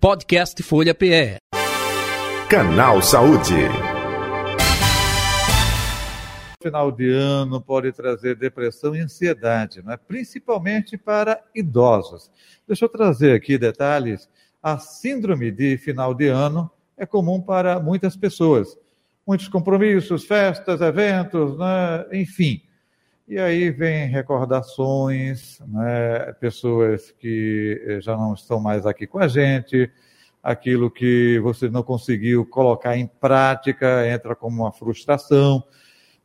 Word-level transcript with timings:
Podcast 0.00 0.62
Folha 0.62 0.94
PE. 0.94 1.36
Canal 2.48 3.02
Saúde. 3.02 3.52
Final 6.62 6.90
de 6.90 7.12
ano 7.12 7.60
pode 7.60 7.92
trazer 7.92 8.34
depressão 8.34 8.96
e 8.96 9.00
ansiedade, 9.00 9.82
né? 9.82 9.98
principalmente 10.08 10.96
para 10.96 11.44
idosos. 11.54 12.30
Deixa 12.66 12.86
eu 12.86 12.88
trazer 12.88 13.34
aqui 13.34 13.58
detalhes. 13.58 14.26
A 14.62 14.78
síndrome 14.78 15.50
de 15.50 15.76
final 15.76 16.14
de 16.14 16.28
ano 16.28 16.70
é 16.96 17.04
comum 17.04 17.38
para 17.38 17.78
muitas 17.78 18.16
pessoas. 18.16 18.78
Muitos 19.26 19.48
compromissos, 19.48 20.24
festas, 20.24 20.80
eventos, 20.80 21.58
né? 21.58 22.06
enfim. 22.14 22.62
E 23.30 23.38
aí 23.38 23.70
vem 23.70 24.08
recordações, 24.08 25.60
né? 25.68 26.32
pessoas 26.40 27.12
que 27.12 27.80
eh, 27.86 28.00
já 28.00 28.16
não 28.16 28.34
estão 28.34 28.58
mais 28.58 28.84
aqui 28.84 29.06
com 29.06 29.20
a 29.20 29.28
gente, 29.28 29.88
aquilo 30.42 30.90
que 30.90 31.38
você 31.38 31.70
não 31.70 31.84
conseguiu 31.84 32.44
colocar 32.44 32.96
em 32.96 33.06
prática 33.06 34.04
entra 34.08 34.34
como 34.34 34.62
uma 34.62 34.72
frustração. 34.72 35.62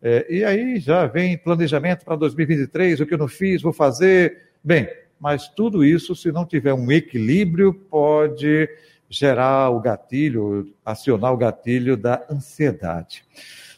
É, 0.02 0.26
e 0.27 0.44
aí 0.44 0.80
já 0.80 1.05
vem 1.05 1.38
planejamento 1.38 2.04
para 2.04 2.16
2023, 2.16 2.99
o 2.99 3.05
que 3.05 3.13
eu 3.13 3.20
não 3.20 3.27
fiz, 3.27 3.62
vou 3.62 3.72
fazer. 3.72 4.49
Bem, 4.63 4.90
mas 5.20 5.48
tudo 5.48 5.85
isso, 5.85 6.16
se 6.16 6.32
não 6.32 6.44
tiver 6.44 6.74
um 6.74 6.91
equilíbrio, 6.91 7.72
pode 7.72 8.68
gerar 9.08 9.70
o 9.70 9.80
gatilho, 9.80 10.74
acionar 10.84 11.32
o 11.32 11.38
gatilho 11.38 11.96
da 11.96 12.26
ansiedade. 12.32 13.24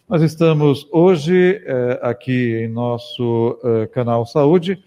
Nós 0.10 0.22
estamos 0.22 0.88
hoje 0.90 1.62
eh, 1.66 2.00
aqui 2.02 2.64
em 2.64 2.70
nosso 2.70 3.60
eh, 3.62 3.88
canal 3.88 4.26
Saúde 4.26 4.82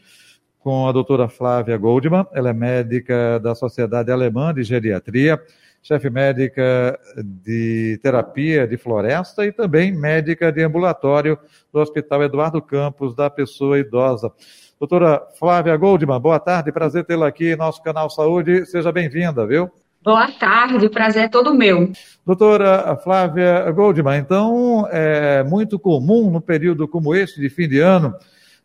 com 0.58 0.88
a 0.88 0.92
doutora 0.92 1.28
Flávia 1.28 1.76
Goldman, 1.76 2.26
ela 2.32 2.48
é 2.48 2.52
médica 2.54 3.38
da 3.38 3.54
Sociedade 3.54 4.10
Alemã 4.10 4.54
de 4.54 4.62
Geriatria, 4.62 5.38
chefe 5.82 6.08
médica 6.08 6.98
de 7.22 8.00
terapia 8.02 8.66
de 8.66 8.78
floresta 8.78 9.44
e 9.44 9.52
também 9.52 9.92
médica 9.92 10.50
de 10.50 10.62
ambulatório 10.62 11.38
do 11.70 11.80
Hospital 11.80 12.22
Eduardo 12.22 12.62
Campos 12.62 13.14
da 13.14 13.28
Pessoa 13.28 13.78
Idosa. 13.78 14.32
Doutora 14.78 15.20
Flávia 15.38 15.76
Goldman, 15.76 16.18
boa 16.18 16.40
tarde, 16.40 16.72
prazer 16.72 17.04
tê-la 17.04 17.28
aqui 17.28 17.52
em 17.52 17.56
nosso 17.56 17.82
canal 17.82 18.08
Saúde, 18.08 18.64
seja 18.64 18.90
bem-vinda, 18.90 19.46
viu? 19.46 19.70
Boa 20.02 20.32
tarde, 20.32 20.86
o 20.86 20.90
prazer 20.90 21.24
é 21.24 21.28
todo 21.28 21.52
meu. 21.52 21.92
Doutora 22.24 22.96
Flávia 22.96 23.70
Goldman, 23.70 24.16
então 24.16 24.88
é 24.90 25.44
muito 25.44 25.78
comum 25.78 26.30
no 26.30 26.40
período 26.40 26.88
como 26.88 27.14
esse 27.14 27.38
de 27.38 27.50
fim 27.50 27.68
de 27.68 27.80
ano, 27.80 28.14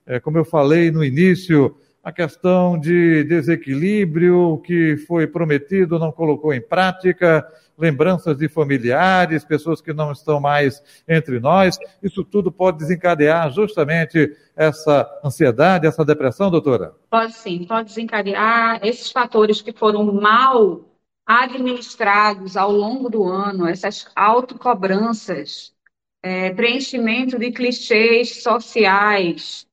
é, 0.06 0.18
como 0.18 0.38
eu 0.38 0.46
falei 0.46 0.92
no 0.92 1.04
início, 1.04 1.76
a 2.02 2.10
questão 2.10 2.80
de 2.80 3.26
desequilíbrio 3.26 4.62
que 4.66 4.96
foi 5.06 5.28
prometido 5.28 6.00
não 6.00 6.10
colocou 6.10 6.54
em 6.54 6.62
prática, 6.62 7.46
lembranças 7.78 8.38
de 8.38 8.48
familiares, 8.48 9.44
pessoas 9.44 9.82
que 9.82 9.92
não 9.92 10.14
estão 10.14 10.40
mais 10.40 10.82
entre 11.06 11.42
nós. 11.42 11.78
Isso 12.02 12.24
tudo 12.24 12.50
pode 12.50 12.78
desencadear 12.78 13.52
justamente 13.52 14.34
essa 14.56 15.06
ansiedade, 15.22 15.86
essa 15.86 16.06
depressão, 16.06 16.50
doutora? 16.50 16.94
Pode 17.10 17.34
sim, 17.34 17.66
pode 17.68 17.90
desencadear 17.90 18.80
esses 18.84 19.12
fatores 19.12 19.62
que 19.62 19.74
foram 19.74 20.06
mal 20.14 20.95
administrados 21.26 22.56
ao 22.56 22.72
longo 22.72 23.10
do 23.10 23.24
ano, 23.24 23.68
essas 23.68 24.08
autocobranças, 24.16 25.74
é, 26.22 26.54
preenchimento 26.54 27.40
de 27.40 27.52
clichês 27.52 28.44
sociais, 28.44 29.68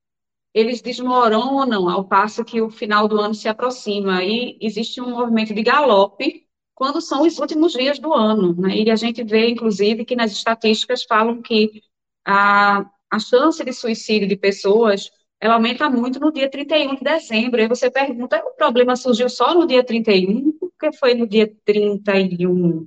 eles 0.54 0.82
desmoronam 0.82 1.88
ao 1.88 2.04
passo 2.04 2.44
que 2.44 2.60
o 2.60 2.70
final 2.70 3.08
do 3.08 3.20
ano 3.20 3.34
se 3.34 3.48
aproxima. 3.48 4.22
E 4.22 4.58
existe 4.60 5.00
um 5.00 5.10
movimento 5.10 5.54
de 5.54 5.62
galope 5.62 6.46
quando 6.74 7.00
são 7.00 7.22
os 7.22 7.38
últimos 7.38 7.72
dias 7.72 7.98
do 7.98 8.12
ano. 8.12 8.54
Né? 8.54 8.78
E 8.78 8.90
a 8.90 8.96
gente 8.96 9.22
vê, 9.24 9.48
inclusive, 9.48 10.04
que 10.04 10.16
nas 10.16 10.32
estatísticas 10.32 11.04
falam 11.04 11.40
que 11.40 11.82
a, 12.24 12.84
a 13.10 13.18
chance 13.18 13.64
de 13.64 13.72
suicídio 13.72 14.28
de 14.28 14.36
pessoas 14.36 15.10
ela 15.42 15.54
aumenta 15.54 15.90
muito 15.90 16.20
no 16.20 16.32
dia 16.32 16.48
31 16.48 16.94
de 16.94 17.02
dezembro. 17.02 17.60
Aí 17.60 17.66
você 17.66 17.90
pergunta, 17.90 18.40
o 18.46 18.56
problema 18.56 18.94
surgiu 18.94 19.28
só 19.28 19.52
no 19.52 19.66
dia 19.66 19.82
31? 19.82 20.52
Por 20.52 20.70
que 20.78 20.92
foi 20.96 21.14
no 21.14 21.26
dia 21.26 21.50
31? 21.64 22.86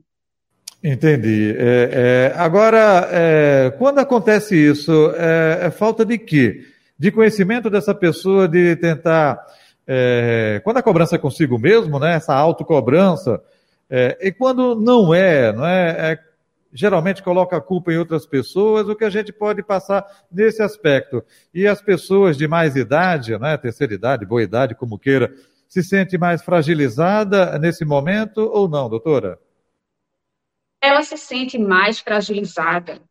Entendi. 0.82 1.54
É, 1.58 2.32
é, 2.32 2.40
agora, 2.40 3.10
é, 3.12 3.74
quando 3.78 4.00
acontece 4.00 4.56
isso, 4.56 5.12
é, 5.18 5.66
é, 5.66 5.72
falta 5.72 6.06
de 6.06 6.18
quê? 6.18 6.62
De 6.98 7.12
conhecimento 7.12 7.70
dessa 7.70 7.94
pessoa, 7.94 8.48
de 8.48 8.78
tentar. 8.78 9.38
É, 9.86 10.62
quando 10.64 10.78
a 10.78 10.84
cobrança 10.84 11.18
é 11.18 11.20
consigo 11.20 11.60
mesmo, 11.60 12.00
né, 12.00 12.16
essa 12.16 12.34
autocobrança, 12.34 13.42
é, 13.90 14.18
e 14.22 14.32
quando 14.32 14.76
não 14.76 15.14
é, 15.14 15.52
não 15.52 15.68
é, 15.68 16.14
é 16.14 16.20
geralmente 16.76 17.24
coloca 17.24 17.56
a 17.56 17.62
culpa 17.62 17.92
em 17.92 17.98
outras 17.98 18.26
pessoas, 18.26 18.88
o 18.90 18.96
que 18.96 19.06
a 19.06 19.10
gente 19.10 19.32
pode 19.32 19.64
passar 19.64 20.06
nesse 20.30 20.62
aspecto. 20.62 21.24
E 21.54 21.66
as 21.66 21.82
pessoas 21.82 22.38
de 22.38 22.48
mais 22.48 22.76
idade, 22.76 23.38
né, 23.40 23.58
terceira 23.58 23.94
idade, 23.94 24.26
boa 24.26 24.44
idade, 24.44 24.76
como 24.76 25.00
queira, 25.00 25.34
se 25.70 25.82
sente 25.82 26.18
mais 26.18 26.44
fragilizada 26.44 27.58
nesse 27.58 27.86
momento 27.86 28.40
ou 28.40 28.68
não, 28.68 28.90
doutora? 28.90 29.40
Ela 30.82 31.02
se 31.02 31.18
sente 31.18 31.58
mais 31.58 32.00
fragilizada. 32.00 33.02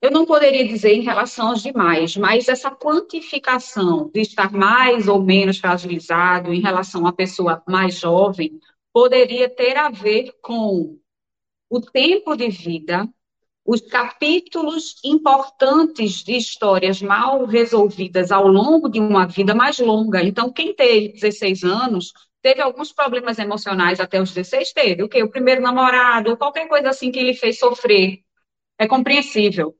Eu 0.00 0.10
não 0.10 0.24
poderia 0.24 0.66
dizer 0.66 0.94
em 0.94 1.02
relação 1.02 1.48
aos 1.48 1.62
demais, 1.62 2.16
mas 2.16 2.48
essa 2.48 2.70
quantificação 2.70 4.10
de 4.12 4.20
estar 4.20 4.50
mais 4.52 5.06
ou 5.06 5.22
menos 5.22 5.58
fragilizado 5.58 6.54
em 6.54 6.60
relação 6.60 7.06
à 7.06 7.12
pessoa 7.12 7.62
mais 7.68 7.98
jovem 7.98 8.58
poderia 8.92 9.48
ter 9.48 9.76
a 9.76 9.90
ver 9.90 10.32
com 10.42 10.98
o 11.72 11.80
tempo 11.80 12.36
de 12.36 12.50
vida, 12.50 13.08
os 13.64 13.80
capítulos 13.80 14.96
importantes 15.02 16.22
de 16.22 16.36
histórias 16.36 17.00
mal 17.00 17.46
resolvidas 17.46 18.30
ao 18.30 18.46
longo 18.46 18.90
de 18.90 19.00
uma 19.00 19.26
vida 19.26 19.54
mais 19.54 19.78
longa. 19.78 20.22
Então, 20.22 20.52
quem 20.52 20.74
teve 20.74 21.14
16 21.14 21.64
anos 21.64 22.12
teve 22.42 22.60
alguns 22.60 22.92
problemas 22.92 23.38
emocionais 23.38 24.00
até 24.00 24.20
os 24.20 24.34
16, 24.34 24.70
teve. 24.74 25.02
O 25.02 25.08
quê? 25.08 25.22
O 25.22 25.30
primeiro 25.30 25.62
namorado, 25.62 26.36
qualquer 26.36 26.68
coisa 26.68 26.90
assim 26.90 27.10
que 27.10 27.18
ele 27.18 27.32
fez 27.32 27.58
sofrer. 27.58 28.18
É 28.78 28.86
compreensível. 28.86 29.74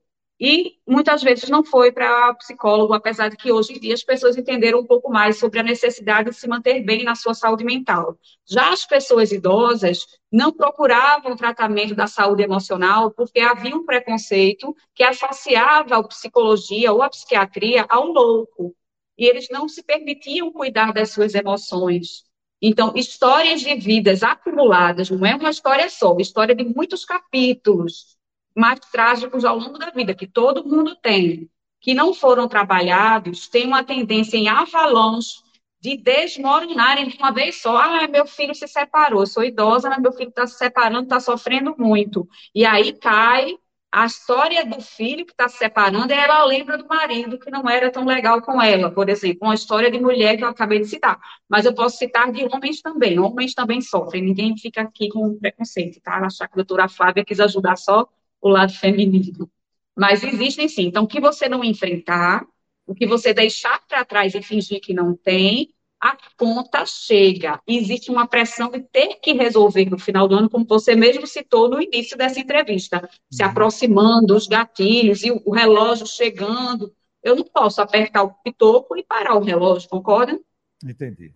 E 0.45 0.75
muitas 0.85 1.23
vezes 1.23 1.47
não 1.47 1.63
foi 1.63 1.89
para 1.89 2.33
psicólogo, 2.33 2.93
apesar 2.93 3.29
de 3.29 3.37
que 3.37 3.49
hoje 3.49 3.71
em 3.71 3.79
dia 3.79 3.93
as 3.93 4.03
pessoas 4.03 4.35
entenderam 4.35 4.79
um 4.79 4.85
pouco 4.85 5.09
mais 5.09 5.39
sobre 5.39 5.57
a 5.57 5.63
necessidade 5.63 6.31
de 6.31 6.35
se 6.35 6.49
manter 6.49 6.83
bem 6.83 7.05
na 7.05 7.15
sua 7.15 7.33
saúde 7.33 7.63
mental. 7.63 8.17
Já 8.45 8.73
as 8.73 8.85
pessoas 8.85 9.31
idosas 9.31 10.05
não 10.29 10.51
procuravam 10.51 11.37
tratamento 11.37 11.95
da 11.95 12.07
saúde 12.07 12.43
emocional 12.43 13.09
porque 13.11 13.39
havia 13.39 13.73
um 13.73 13.85
preconceito 13.85 14.75
que 14.93 15.01
associava 15.01 15.95
a 15.95 16.03
psicologia 16.03 16.91
ou 16.91 17.01
a 17.01 17.09
psiquiatria 17.09 17.85
ao 17.87 18.07
louco. 18.07 18.75
E 19.17 19.25
eles 19.25 19.47
não 19.49 19.69
se 19.69 19.81
permitiam 19.81 20.51
cuidar 20.51 20.91
das 20.91 21.11
suas 21.11 21.33
emoções. 21.35 22.25
Então, 22.61 22.91
histórias 22.97 23.61
de 23.61 23.75
vidas 23.75 24.23
acumuladas, 24.23 25.09
não 25.09 25.25
é 25.25 25.35
uma 25.35 25.51
história 25.51 25.89
só, 25.89 26.09
é 26.09 26.11
uma 26.11 26.21
história 26.21 26.53
de 26.53 26.65
muitos 26.65 27.05
capítulos 27.05 28.17
mais 28.55 28.79
trágicos 28.79 29.45
ao 29.45 29.57
longo 29.57 29.77
da 29.77 29.89
vida, 29.89 30.13
que 30.13 30.27
todo 30.27 30.67
mundo 30.67 30.95
tem, 30.95 31.49
que 31.81 31.93
não 31.93 32.13
foram 32.13 32.47
trabalhados, 32.47 33.47
têm 33.47 33.67
uma 33.67 33.83
tendência 33.83 34.37
em 34.37 34.47
avalões 34.47 35.43
de 35.81 35.97
desmoronarem 35.97 37.09
de 37.09 37.17
uma 37.17 37.31
vez 37.31 37.61
só. 37.61 37.75
Ah, 37.77 38.07
meu 38.07 38.25
filho 38.25 38.55
se 38.55 38.67
separou, 38.67 39.25
sou 39.27 39.43
idosa, 39.43 39.89
mas 39.89 40.01
meu 40.01 40.13
filho 40.13 40.29
está 40.29 40.47
se 40.47 40.57
separando, 40.57 41.03
está 41.03 41.19
sofrendo 41.19 41.75
muito. 41.77 42.25
E 42.55 42.65
aí 42.65 42.93
cai 42.93 43.57
a 43.91 44.05
história 44.05 44.65
do 44.65 44.81
filho 44.81 45.25
que 45.25 45.33
está 45.33 45.47
se 45.47 45.57
separando 45.57 46.11
e 46.11 46.15
ela 46.15 46.45
lembra 46.45 46.77
do 46.77 46.87
marido 46.87 47.37
que 47.37 47.51
não 47.51 47.69
era 47.69 47.91
tão 47.91 48.05
legal 48.05 48.41
com 48.41 48.59
ela, 48.61 48.89
por 48.89 49.07
exemplo, 49.09 49.39
uma 49.43 49.53
história 49.53 49.91
de 49.91 49.99
mulher 49.99 50.35
que 50.35 50.43
eu 50.43 50.47
acabei 50.47 50.79
de 50.79 50.87
citar. 50.87 51.19
Mas 51.49 51.65
eu 51.65 51.75
posso 51.75 51.97
citar 51.97 52.31
de 52.31 52.43
homens 52.45 52.81
também, 52.81 53.19
homens 53.19 53.53
também 53.53 53.81
sofrem, 53.81 54.23
ninguém 54.23 54.57
fica 54.57 54.81
aqui 54.81 55.09
com 55.09 55.37
preconceito, 55.37 56.01
tá? 56.01 56.17
Achar 56.17 56.47
que 56.47 56.53
a 56.53 56.63
doutora 56.63 56.87
Flávia 56.87 57.25
quis 57.25 57.39
ajudar 57.39 57.75
só 57.75 58.07
o 58.43 58.49
lado 58.49 58.73
feminino. 58.73 59.49
Mas 59.95 60.23
existem 60.23 60.67
sim. 60.67 60.87
Então, 60.87 61.05
o 61.05 61.07
que 61.07 61.21
você 61.21 61.47
não 61.47 61.63
enfrentar, 61.63 62.45
o 62.85 62.93
que 62.93 63.07
você 63.07 63.33
deixar 63.33 63.81
para 63.87 64.03
trás 64.03 64.35
e 64.35 64.41
fingir 64.41 64.81
que 64.81 64.93
não 64.93 65.15
tem, 65.15 65.73
a 66.01 66.17
conta 66.37 66.85
chega. 66.85 67.61
Existe 67.65 68.11
uma 68.11 68.27
pressão 68.27 68.69
de 68.69 68.81
ter 68.81 69.15
que 69.21 69.31
resolver 69.31 69.89
no 69.89 69.97
final 69.97 70.27
do 70.27 70.35
ano, 70.35 70.49
como 70.49 70.65
você 70.65 70.93
mesmo 70.93 71.25
citou 71.25 71.69
no 71.69 71.81
início 71.81 72.17
dessa 72.17 72.41
entrevista, 72.41 73.09
se 73.31 73.41
uhum. 73.41 73.49
aproximando, 73.49 74.35
os 74.35 74.45
gatilhos 74.45 75.23
e 75.23 75.31
o 75.31 75.51
relógio 75.51 76.05
chegando. 76.05 76.93
Eu 77.23 77.37
não 77.37 77.45
posso 77.45 77.81
apertar 77.81 78.23
o 78.23 78.33
pitoco 78.43 78.97
e 78.97 79.03
parar 79.03 79.35
o 79.35 79.43
relógio, 79.43 79.87
concorda? 79.87 80.37
Entendi. 80.83 81.33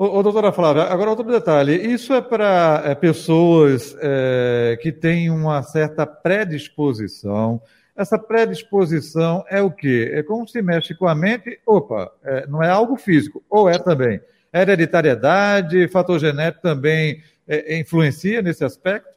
Ô, 0.00 0.18
ô, 0.18 0.22
doutora 0.22 0.50
Flávia, 0.50 0.84
agora 0.84 1.10
outro 1.10 1.26
detalhe. 1.26 1.74
Isso 1.74 2.14
é 2.14 2.22
para 2.22 2.82
é, 2.86 2.94
pessoas 2.94 3.94
é, 4.00 4.78
que 4.80 4.90
têm 4.90 5.28
uma 5.28 5.62
certa 5.62 6.06
predisposição. 6.06 7.60
Essa 7.94 8.18
predisposição 8.18 9.44
é 9.46 9.60
o 9.60 9.70
quê? 9.70 10.10
É 10.14 10.22
como 10.22 10.48
se 10.48 10.62
mexe 10.62 10.94
com 10.94 11.06
a 11.06 11.14
mente. 11.14 11.60
Opa, 11.66 12.10
é, 12.24 12.46
não 12.46 12.62
é 12.62 12.70
algo 12.70 12.96
físico, 12.96 13.44
ou 13.50 13.68
é 13.68 13.78
também. 13.78 14.18
Hereditariedade, 14.50 15.86
fator 15.88 16.18
genético 16.18 16.62
também 16.62 17.22
é, 17.46 17.78
influencia 17.78 18.40
nesse 18.40 18.64
aspecto? 18.64 19.10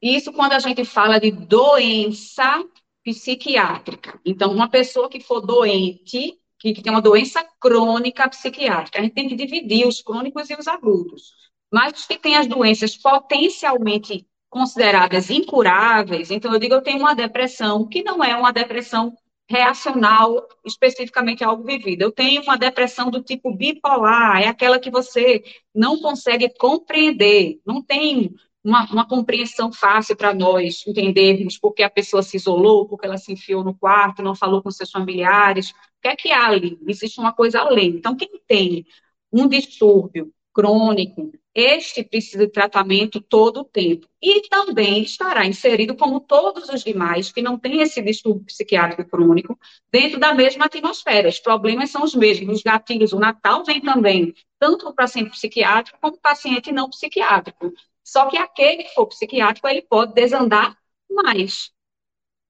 Isso 0.00 0.32
quando 0.32 0.54
a 0.54 0.60
gente 0.60 0.82
fala 0.86 1.20
de 1.20 1.30
doença 1.30 2.64
psiquiátrica. 3.04 4.18
Então, 4.24 4.50
uma 4.50 4.70
pessoa 4.70 5.10
que 5.10 5.20
for 5.20 5.42
doente, 5.42 6.40
que, 6.62 6.72
que 6.72 6.80
tem 6.80 6.92
uma 6.92 7.02
doença 7.02 7.44
crônica 7.60 8.28
psiquiátrica, 8.28 9.00
a 9.00 9.02
gente 9.02 9.14
tem 9.14 9.28
que 9.28 9.34
dividir 9.34 9.84
os 9.84 10.00
crônicos 10.00 10.48
e 10.48 10.54
os 10.54 10.68
agudos. 10.68 11.32
Mas 11.72 11.92
os 11.98 12.06
que 12.06 12.16
têm 12.16 12.36
as 12.36 12.46
doenças 12.46 12.96
potencialmente 12.96 14.24
consideradas 14.48 15.28
incuráveis, 15.28 16.30
então 16.30 16.52
eu 16.52 16.60
digo, 16.60 16.74
eu 16.74 16.80
tenho 16.80 17.00
uma 17.00 17.16
depressão 17.16 17.88
que 17.88 18.04
não 18.04 18.22
é 18.22 18.36
uma 18.36 18.52
depressão 18.52 19.12
reacional 19.50 20.46
especificamente 20.64 21.42
a 21.42 21.48
algo 21.48 21.64
vivido. 21.64 22.02
Eu 22.02 22.12
tenho 22.12 22.42
uma 22.42 22.56
depressão 22.56 23.10
do 23.10 23.20
tipo 23.20 23.52
bipolar, 23.52 24.40
é 24.40 24.46
aquela 24.46 24.78
que 24.78 24.90
você 24.90 25.42
não 25.74 25.98
consegue 25.98 26.48
compreender, 26.56 27.60
não 27.66 27.82
tem 27.82 28.32
uma, 28.64 28.84
uma 28.90 29.06
compreensão 29.06 29.72
fácil 29.72 30.16
para 30.16 30.32
nós 30.32 30.84
entendermos 30.86 31.58
porque 31.58 31.82
a 31.82 31.90
pessoa 31.90 32.22
se 32.22 32.36
isolou, 32.36 32.86
porque 32.86 33.06
ela 33.06 33.18
se 33.18 33.32
enfiou 33.32 33.64
no 33.64 33.74
quarto, 33.74 34.22
não 34.22 34.34
falou 34.34 34.62
com 34.62 34.70
seus 34.70 34.90
familiares. 34.90 35.70
O 35.70 35.74
que 36.02 36.08
é 36.08 36.16
que 36.16 36.30
há 36.30 36.46
ali? 36.46 36.78
Existe 36.86 37.18
uma 37.20 37.32
coisa 37.32 37.60
além. 37.60 37.88
Então, 37.96 38.16
quem 38.16 38.28
tem 38.46 38.86
um 39.32 39.48
distúrbio 39.48 40.32
crônico, 40.52 41.32
este 41.54 42.02
precisa 42.04 42.46
de 42.46 42.52
tratamento 42.52 43.20
todo 43.20 43.60
o 43.60 43.64
tempo. 43.64 44.06
E 44.22 44.48
também 44.48 45.02
estará 45.02 45.46
inserido, 45.46 45.96
como 45.96 46.20
todos 46.20 46.68
os 46.68 46.84
demais 46.84 47.32
que 47.32 47.42
não 47.42 47.58
têm 47.58 47.80
esse 47.80 48.00
distúrbio 48.00 48.44
psiquiátrico 48.46 49.10
crônico, 49.10 49.58
dentro 49.90 50.18
da 50.20 50.34
mesma 50.34 50.66
atmosfera. 50.66 51.28
Os 51.28 51.40
problemas 51.40 51.90
são 51.90 52.02
os 52.04 52.14
mesmos. 52.14 52.56
Os 52.56 52.62
gatilhos, 52.62 53.12
o 53.12 53.18
Natal 53.18 53.64
vem 53.64 53.80
também, 53.80 54.34
tanto 54.58 54.84
para 54.84 54.90
o 54.90 54.94
paciente 54.94 55.30
psiquiátrico 55.30 55.98
como 56.00 56.12
para 56.12 56.18
o 56.18 56.22
paciente 56.22 56.72
não 56.72 56.88
psiquiátrico. 56.88 57.72
Só 58.04 58.28
que 58.28 58.36
aquele 58.36 58.84
que 58.84 58.94
for 58.94 59.06
psiquiátrico, 59.06 59.68
ele 59.68 59.82
pode 59.82 60.12
desandar 60.14 60.76
mais. 61.10 61.70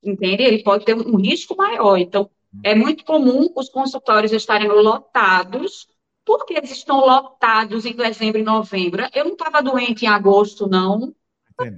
Entende? 0.02 0.42
Ele 0.42 0.62
pode 0.62 0.84
ter 0.84 0.94
um 0.96 1.16
risco 1.16 1.56
maior. 1.56 1.96
Então, 1.96 2.30
é 2.62 2.74
muito 2.74 3.04
comum 3.04 3.52
os 3.56 3.68
consultórios 3.68 4.32
estarem 4.32 4.68
lotados. 4.68 5.86
Por 6.24 6.44
que 6.46 6.54
eles 6.54 6.70
estão 6.70 7.00
lotados 7.00 7.84
em 7.84 7.94
dezembro 7.94 8.40
e 8.40 8.44
novembro? 8.44 9.06
Eu 9.12 9.24
não 9.24 9.32
estava 9.32 9.62
doente 9.62 10.04
em 10.04 10.08
agosto, 10.08 10.68
não. 10.68 11.14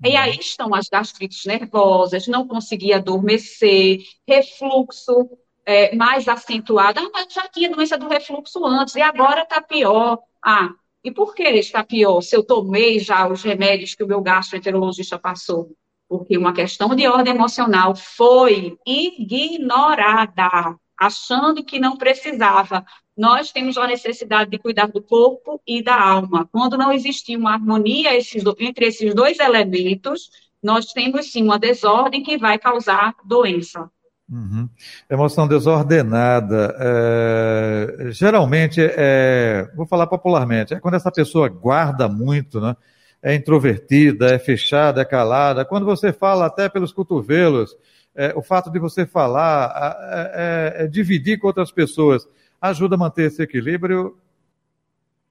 E 0.04 0.16
aí 0.16 0.36
estão 0.38 0.74
as 0.74 0.88
gastrites 0.88 1.44
nervosas, 1.44 2.26
não 2.26 2.46
conseguia 2.46 2.96
adormecer, 2.96 4.00
refluxo 4.26 5.30
é, 5.64 5.94
mais 5.94 6.26
acentuado. 6.26 6.98
Ah, 6.98 7.10
mas 7.12 7.32
já 7.32 7.48
tinha 7.48 7.70
doença 7.70 7.96
do 7.96 8.08
refluxo 8.08 8.64
antes, 8.66 8.96
e 8.96 9.00
agora 9.00 9.42
está 9.42 9.60
pior. 9.62 10.18
Ah, 10.44 10.70
e 11.04 11.10
por 11.10 11.34
que 11.34 11.44
está 11.44 11.84
pior? 11.84 12.20
Se 12.20 12.36
eu 12.36 12.44
tomei 12.44 12.98
já 12.98 13.28
os 13.28 13.42
remédios 13.42 13.94
que 13.94 14.02
o 14.02 14.06
meu 14.06 14.20
gastroenterologista 14.20 15.18
passou? 15.18 15.76
Porque 16.08 16.36
uma 16.36 16.52
questão 16.52 16.94
de 16.94 17.06
ordem 17.06 17.34
emocional 17.34 17.94
foi 17.96 18.76
ignorada, 18.86 20.76
achando 20.98 21.64
que 21.64 21.78
não 21.78 21.96
precisava 21.96 22.84
nós 23.22 23.52
temos 23.52 23.78
a 23.78 23.86
necessidade 23.86 24.50
de 24.50 24.58
cuidar 24.58 24.88
do 24.88 25.00
corpo 25.00 25.62
e 25.64 25.80
da 25.80 25.94
alma. 25.94 26.48
Quando 26.50 26.76
não 26.76 26.90
existir 26.90 27.36
uma 27.36 27.52
harmonia 27.52 28.16
esses, 28.16 28.42
entre 28.58 28.86
esses 28.86 29.14
dois 29.14 29.38
elementos, 29.38 30.28
nós 30.60 30.86
temos 30.86 31.30
sim 31.30 31.44
uma 31.44 31.56
desordem 31.56 32.24
que 32.24 32.36
vai 32.36 32.58
causar 32.58 33.14
doença. 33.24 33.88
Uhum. 34.28 34.68
Emoção 35.08 35.46
desordenada, 35.46 36.76
é, 36.80 38.10
geralmente, 38.10 38.80
é, 38.80 39.70
vou 39.76 39.86
falar 39.86 40.08
popularmente, 40.08 40.74
é 40.74 40.80
quando 40.80 40.94
essa 40.94 41.12
pessoa 41.12 41.48
guarda 41.48 42.08
muito, 42.08 42.60
né? 42.60 42.74
é 43.22 43.36
introvertida, 43.36 44.34
é 44.34 44.38
fechada, 44.40 45.00
é 45.00 45.04
calada. 45.04 45.64
Quando 45.64 45.86
você 45.86 46.12
fala 46.12 46.46
até 46.46 46.68
pelos 46.68 46.92
cotovelos, 46.92 47.76
é, 48.16 48.32
o 48.34 48.42
fato 48.42 48.68
de 48.68 48.80
você 48.80 49.06
falar, 49.06 49.72
é, 50.10 50.80
é, 50.80 50.84
é 50.84 50.86
dividir 50.88 51.38
com 51.38 51.46
outras 51.46 51.70
pessoas, 51.70 52.26
ajuda 52.70 52.94
a 52.94 52.98
manter 52.98 53.24
esse 53.24 53.42
equilíbrio? 53.42 54.16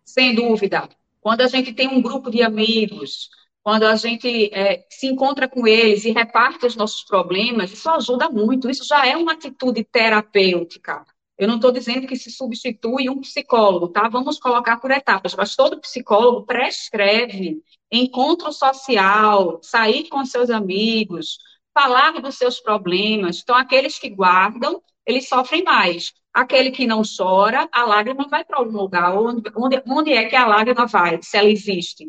Sem 0.04 0.36
dúvida. 0.36 0.90
Quando 1.22 1.42
a 1.42 1.48
gente 1.48 1.74
tem 1.74 1.88
um 1.88 2.02
grupo 2.02 2.30
de 2.30 2.42
amigos, 2.44 3.30
quando 3.64 3.84
a 3.84 3.96
gente 3.96 4.54
é, 4.54 4.86
se 4.90 5.08
encontra 5.08 5.48
com 5.48 5.66
eles 5.66 6.04
e 6.04 6.12
reparte 6.12 6.66
os 6.66 6.76
nossos 6.76 7.04
problemas, 7.04 7.72
isso 7.72 7.90
ajuda 7.90 8.30
muito. 8.30 8.70
Isso 8.70 8.84
já 8.84 9.08
é 9.08 9.16
uma 9.16 9.34
atitude 9.34 9.84
terapêutica. 9.84 11.06
Eu 11.38 11.48
não 11.48 11.56
estou 11.56 11.72
dizendo 11.72 12.06
que 12.06 12.16
se 12.16 12.30
substitui 12.30 13.10
um 13.10 13.22
psicólogo, 13.22 13.88
tá? 13.88 14.08
Vamos 14.10 14.38
colocar 14.38 14.78
por 14.78 14.92
etapas, 14.92 15.34
mas 15.34 15.56
todo 15.56 15.80
psicólogo 15.80 16.46
prescreve 16.46 17.64
encontro 17.92 18.52
social, 18.52 19.60
sair 19.64 20.08
com 20.08 20.24
seus 20.26 20.50
amigos, 20.50 21.38
falar 21.74 22.22
dos 22.22 22.36
seus 22.38 22.60
problemas. 22.60 23.40
Então, 23.42 23.56
aqueles 23.56 23.98
que 23.98 24.10
guardam, 24.10 24.82
eles 25.06 25.28
sofrem 25.28 25.64
mais. 25.64 26.14
Aquele 26.34 26.72
que 26.72 26.88
não 26.88 27.02
chora, 27.04 27.68
a 27.72 27.84
lágrima 27.86 28.28
vai 28.30 28.44
para 28.46 28.58
algum 28.58 28.78
lugar. 28.78 29.14
Onde, 29.18 29.52
onde, 29.56 29.84
onde 29.88 30.14
é 30.14 30.26
que 30.26 30.36
a 30.36 30.48
lágrima 30.48 30.88
vai, 30.88 31.20
se 31.22 31.38
ela 31.38 31.50
existe? 31.50 32.08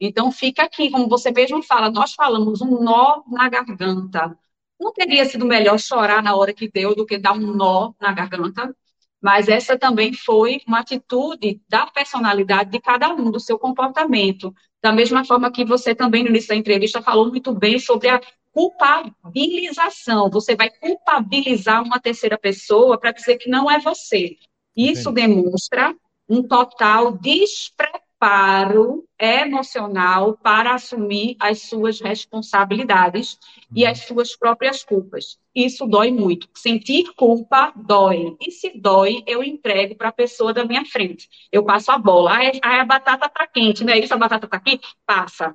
Então, 0.00 0.30
fica 0.30 0.64
aqui, 0.64 0.90
como 0.90 1.08
você 1.08 1.30
mesmo 1.30 1.62
fala, 1.62 1.90
nós 1.90 2.12
falamos 2.14 2.60
um 2.60 2.82
nó 2.82 3.22
na 3.28 3.48
garganta. 3.48 4.36
Não 4.78 4.92
teria 4.92 5.24
sido 5.24 5.46
melhor 5.46 5.78
chorar 5.78 6.22
na 6.22 6.34
hora 6.36 6.52
que 6.52 6.70
deu 6.70 6.94
do 6.94 7.06
que 7.06 7.16
dar 7.16 7.32
um 7.32 7.54
nó 7.54 7.94
na 8.00 8.12
garganta? 8.12 8.74
Mas 9.22 9.48
essa 9.48 9.78
também 9.78 10.12
foi 10.12 10.60
uma 10.66 10.80
atitude 10.80 11.62
da 11.66 11.86
personalidade 11.86 12.70
de 12.70 12.78
cada 12.80 13.08
um, 13.14 13.30
do 13.30 13.40
seu 13.40 13.58
comportamento. 13.58 14.54
Da 14.82 14.92
mesma 14.92 15.24
forma 15.24 15.50
que 15.50 15.64
você 15.64 15.94
também, 15.94 16.22
no 16.22 16.28
início 16.28 16.50
da 16.50 16.56
entrevista, 16.56 17.00
falou 17.00 17.30
muito 17.30 17.54
bem 17.54 17.78
sobre 17.78 18.10
a 18.10 18.20
culpabilização. 18.54 20.30
Você 20.30 20.54
vai 20.54 20.70
culpabilizar 20.70 21.82
uma 21.82 21.98
terceira 21.98 22.38
pessoa 22.38 22.96
para 22.98 23.10
dizer 23.10 23.36
que 23.36 23.50
não 23.50 23.68
é 23.68 23.80
você. 23.80 24.36
Isso 24.76 25.10
Entendi. 25.10 25.34
demonstra 25.34 25.94
um 26.28 26.42
total 26.42 27.12
despreparo 27.18 29.04
emocional 29.18 30.38
para 30.42 30.74
assumir 30.74 31.36
as 31.38 31.62
suas 31.62 32.00
responsabilidades 32.00 33.38
e 33.74 33.84
uhum. 33.84 33.90
as 33.90 33.98
suas 34.00 34.36
próprias 34.36 34.82
culpas. 34.82 35.38
Isso 35.54 35.86
dói 35.86 36.10
muito. 36.10 36.48
Sentir 36.54 37.12
culpa 37.16 37.72
dói. 37.76 38.36
E 38.40 38.50
se 38.50 38.70
dói, 38.78 39.22
eu 39.26 39.42
entrego 39.42 39.94
para 39.96 40.08
a 40.08 40.12
pessoa 40.12 40.54
da 40.54 40.64
minha 40.64 40.84
frente. 40.84 41.28
Eu 41.52 41.64
passo 41.64 41.90
a 41.92 41.98
bola. 41.98 42.36
Aí 42.36 42.60
a 42.62 42.84
batata 42.84 43.26
está 43.26 43.46
quente, 43.46 43.84
né? 43.84 43.98
Isso, 43.98 44.14
a 44.14 44.16
batata 44.16 44.46
está 44.46 44.56
aqui? 44.56 44.80
Passa. 45.04 45.54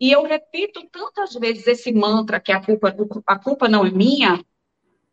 E 0.00 0.10
eu 0.12 0.22
repito 0.22 0.88
tantas 0.90 1.34
vezes 1.34 1.66
esse 1.66 1.92
mantra 1.92 2.40
que 2.40 2.52
a 2.52 2.64
culpa, 2.64 2.94
a 3.26 3.38
culpa 3.38 3.68
não 3.68 3.84
é 3.84 3.90
minha, 3.90 4.44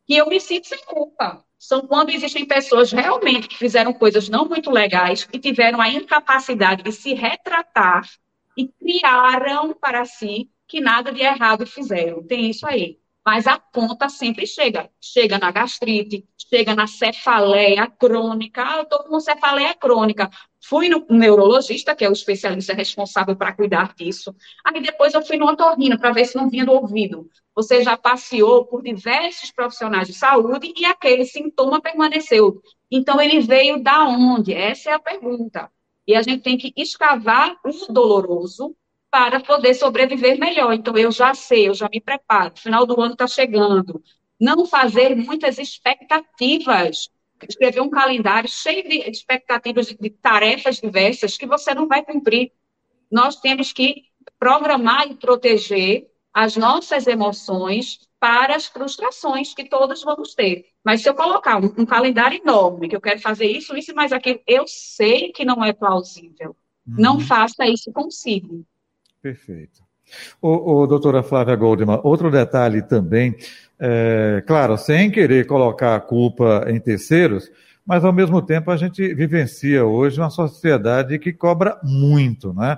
que 0.06 0.16
eu 0.16 0.28
me 0.28 0.40
sinto 0.40 0.68
sem 0.68 0.84
culpa. 0.86 1.44
São 1.58 1.88
quando 1.88 2.12
existem 2.12 2.46
pessoas 2.46 2.92
realmente 2.92 3.48
que 3.48 3.58
fizeram 3.58 3.94
coisas 3.94 4.30
não 4.30 4.48
muito 4.48 4.70
legais 4.70 5.28
e 5.34 5.40
tiveram 5.40 5.82
a 5.82 5.90
incapacidade 5.90 6.84
de 6.84 6.92
se 6.92 7.14
retratar 7.14 8.08
e 8.56 8.68
criaram 8.68 9.74
para 9.74 10.06
si 10.06 10.50
que 10.68 10.80
nada 10.80 11.12
de 11.12 11.22
errado 11.22 11.66
fizeram. 11.66 12.24
Tem 12.24 12.50
isso 12.50 12.68
aí 12.68 13.00
mas 13.26 13.48
a 13.48 13.58
conta 13.58 14.08
sempre 14.08 14.46
chega. 14.46 14.88
Chega 15.02 15.40
na 15.40 15.50
gastrite, 15.50 16.24
chega 16.38 16.76
na 16.76 16.86
cefaleia 16.86 17.88
crônica. 17.88 18.64
Ah, 18.64 18.78
eu 18.78 18.84
estou 18.84 19.00
com 19.04 19.20
cefaleia 19.20 19.74
crônica. 19.74 20.30
Fui 20.64 20.90
no 20.90 21.04
neurologista, 21.10 21.96
que 21.96 22.06
é 22.06 22.10
o 22.10 22.14
especialista 22.14 22.74
responsável 22.74 23.36
para 23.36 23.54
cuidar 23.54 23.96
disso. 23.96 24.36
Aí 24.64 24.80
depois 24.80 25.16
eu 25.16 25.26
fui 25.26 25.38
no 25.38 25.48
otorrino 25.48 25.98
para 25.98 26.12
ver 26.12 26.26
se 26.26 26.36
não 26.36 26.50
vinha 26.50 26.66
do 26.66 26.74
ouvido. 26.74 27.28
Você 27.56 27.84
já 27.84 27.98
passeou 27.98 28.66
por 28.66 28.84
diversos 28.84 29.52
profissionais 29.52 30.08
de 30.08 30.14
saúde 30.14 30.72
e 30.78 30.86
aquele 30.86 31.26
sintoma 31.26 31.82
permaneceu. 31.82 32.62
Então 32.92 33.20
ele 33.20 33.40
veio 33.40 33.82
da 33.82 34.08
onde? 34.08 34.54
Essa 34.54 34.92
é 34.92 34.94
a 34.94 35.00
pergunta. 35.00 35.72
E 36.08 36.16
a 36.16 36.22
gente 36.22 36.44
tem 36.44 36.58
que 36.58 36.72
escavar 36.78 37.56
o 37.66 37.92
doloroso 37.92 38.76
para 39.16 39.40
poder 39.40 39.74
sobreviver 39.74 40.38
melhor. 40.38 40.74
Então, 40.74 40.98
eu 40.98 41.10
já 41.10 41.34
sei, 41.34 41.70
eu 41.70 41.74
já 41.74 41.88
me 41.88 42.02
preparo, 42.02 42.54
o 42.54 42.60
final 42.60 42.86
do 42.86 43.00
ano 43.00 43.14
está 43.14 43.26
chegando. 43.26 44.04
Não 44.38 44.66
fazer 44.66 45.16
muitas 45.16 45.58
expectativas. 45.58 47.10
Escrever 47.48 47.80
um 47.80 47.90
calendário 47.90 48.50
cheio 48.50 48.84
de 48.84 49.10
expectativas 49.10 49.88
de 49.88 50.10
tarefas 50.10 50.82
diversas 50.82 51.38
que 51.38 51.46
você 51.46 51.74
não 51.74 51.88
vai 51.88 52.04
cumprir. 52.04 52.52
nós 53.10 53.38
temos 53.38 53.72
que 53.72 54.04
programar 54.38 55.08
e 55.10 55.16
proteger 55.16 56.10
as 56.34 56.58
nossas 56.58 57.08
emoções 57.08 58.00
para 58.20 58.54
as 58.54 58.66
frustrações 58.66 59.54
que 59.54 59.64
todos 59.64 60.04
vamos 60.04 60.36
ter. 60.36 60.66
Mas 60.84 61.02
se 61.02 61.08
eu 61.08 61.16
colocar 61.16 61.58
um, 61.58 61.74
um 61.78 61.86
calendário 61.86 62.38
enorme, 62.38 62.90
que 62.90 62.96
eu 62.98 63.02
quero 63.02 63.22
fazer 63.22 63.46
isso, 63.46 63.78
isso, 63.78 63.96
mas 63.96 64.12
aquilo, 64.12 64.42
eu 64.46 64.66
sei 64.68 65.32
que 65.32 65.46
não 65.46 65.64
é 65.64 65.72
plausível. 65.72 66.54
Uhum. 66.86 66.96
Não 66.98 67.20
faça 67.22 67.66
isso 67.66 67.94
consigo. 67.94 68.66
Perfeito. 69.26 69.82
O, 70.40 70.84
o, 70.84 70.86
doutora 70.86 71.24
Flávia 71.24 71.56
Goldman, 71.56 72.00
outro 72.04 72.30
detalhe 72.30 72.84
também, 72.84 73.36
é, 73.80 74.44
claro, 74.46 74.78
sem 74.78 75.10
querer 75.10 75.48
colocar 75.48 75.96
a 75.96 76.00
culpa 76.00 76.64
em 76.68 76.80
terceiros, 76.80 77.50
mas 77.84 78.06
ao 78.06 78.14
mesmo 78.14 78.40
tempo 78.40 78.70
a 78.70 78.78
gente 78.78 79.16
vivencia 79.16 79.84
hoje 79.84 80.22
uma 80.22 80.30
sociedade 80.30 81.18
que 81.18 81.34
cobra 81.34 81.80
muito, 81.82 82.54
né? 82.54 82.78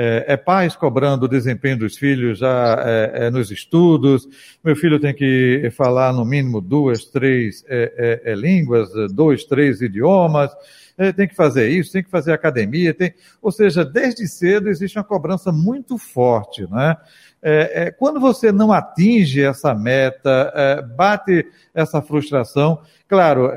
É, 0.00 0.34
é 0.34 0.36
pais 0.36 0.76
cobrando 0.76 1.24
o 1.24 1.28
desempenho 1.28 1.76
dos 1.76 1.96
filhos 1.96 2.38
já 2.38 2.84
é, 2.86 3.26
é, 3.26 3.30
nos 3.30 3.50
estudos. 3.50 4.28
Meu 4.62 4.76
filho 4.76 5.00
tem 5.00 5.12
que 5.12 5.72
falar 5.76 6.12
no 6.12 6.24
mínimo 6.24 6.60
duas, 6.60 7.04
três 7.06 7.64
é, 7.66 8.22
é, 8.24 8.34
línguas, 8.36 8.88
dois, 9.12 9.42
três 9.42 9.80
idiomas. 9.80 10.52
tem 11.16 11.26
que 11.26 11.34
fazer 11.34 11.68
isso, 11.68 11.90
tem 11.90 12.04
que 12.04 12.10
fazer 12.10 12.32
academia, 12.32 12.94
tem... 12.94 13.12
ou 13.42 13.50
seja, 13.50 13.84
desde 13.84 14.28
cedo 14.28 14.68
existe 14.68 14.96
uma 14.96 15.04
cobrança 15.04 15.50
muito 15.50 15.98
forte, 15.98 16.62
né? 16.70 16.96
É, 17.40 17.84
é, 17.84 17.90
quando 17.90 18.18
você 18.18 18.50
não 18.50 18.72
atinge 18.72 19.42
essa 19.42 19.74
meta, 19.74 20.52
é, 20.54 20.82
bate 20.82 21.46
essa 21.74 22.02
frustração, 22.02 22.80
claro, 23.08 23.52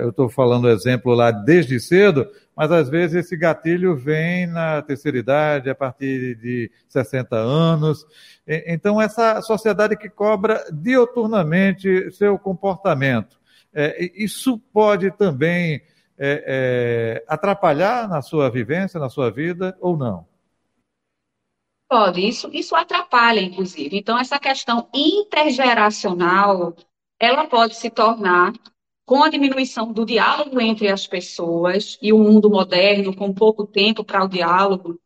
eu 0.00 0.10
estou 0.10 0.28
falando 0.28 0.68
exemplo 0.68 1.14
lá 1.14 1.30
desde 1.30 1.78
cedo, 1.78 2.28
mas 2.56 2.72
às 2.72 2.88
vezes 2.88 3.16
esse 3.16 3.36
gatilho 3.36 3.94
vem 3.94 4.46
na 4.46 4.80
terceira 4.80 5.18
idade, 5.18 5.68
a 5.68 5.74
partir 5.74 6.36
de 6.36 6.70
60 6.88 7.36
anos. 7.36 8.06
Então, 8.46 9.00
essa 9.00 9.42
sociedade 9.42 9.96
que 9.96 10.08
cobra 10.08 10.64
dioturnamente 10.72 12.10
seu 12.12 12.38
comportamento, 12.38 13.38
é, 13.74 14.10
isso 14.14 14.58
pode 14.72 15.10
também 15.10 15.82
atrapalhar 17.28 18.08
na 18.08 18.22
sua 18.22 18.48
vivência, 18.48 18.98
na 18.98 19.10
sua 19.10 19.30
vida, 19.30 19.76
ou 19.80 19.98
não? 19.98 20.26
Pode, 21.88 22.26
isso, 22.26 22.50
isso 22.52 22.74
atrapalha, 22.74 23.40
inclusive. 23.40 23.96
Então, 23.96 24.18
essa 24.18 24.40
questão 24.40 24.88
intergeracional, 24.92 26.74
ela 27.20 27.46
pode 27.46 27.76
se 27.76 27.90
tornar, 27.90 28.52
com 29.06 29.22
a 29.22 29.30
diminuição 29.30 29.92
do 29.92 30.04
diálogo 30.04 30.60
entre 30.60 30.88
as 30.88 31.06
pessoas 31.06 31.96
e 32.02 32.12
o 32.12 32.18
mundo 32.18 32.50
moderno, 32.50 33.14
com 33.14 33.32
pouco 33.32 33.66
tempo 33.66 34.04
para 34.04 34.24
o 34.24 34.28
diálogo, 34.28 35.00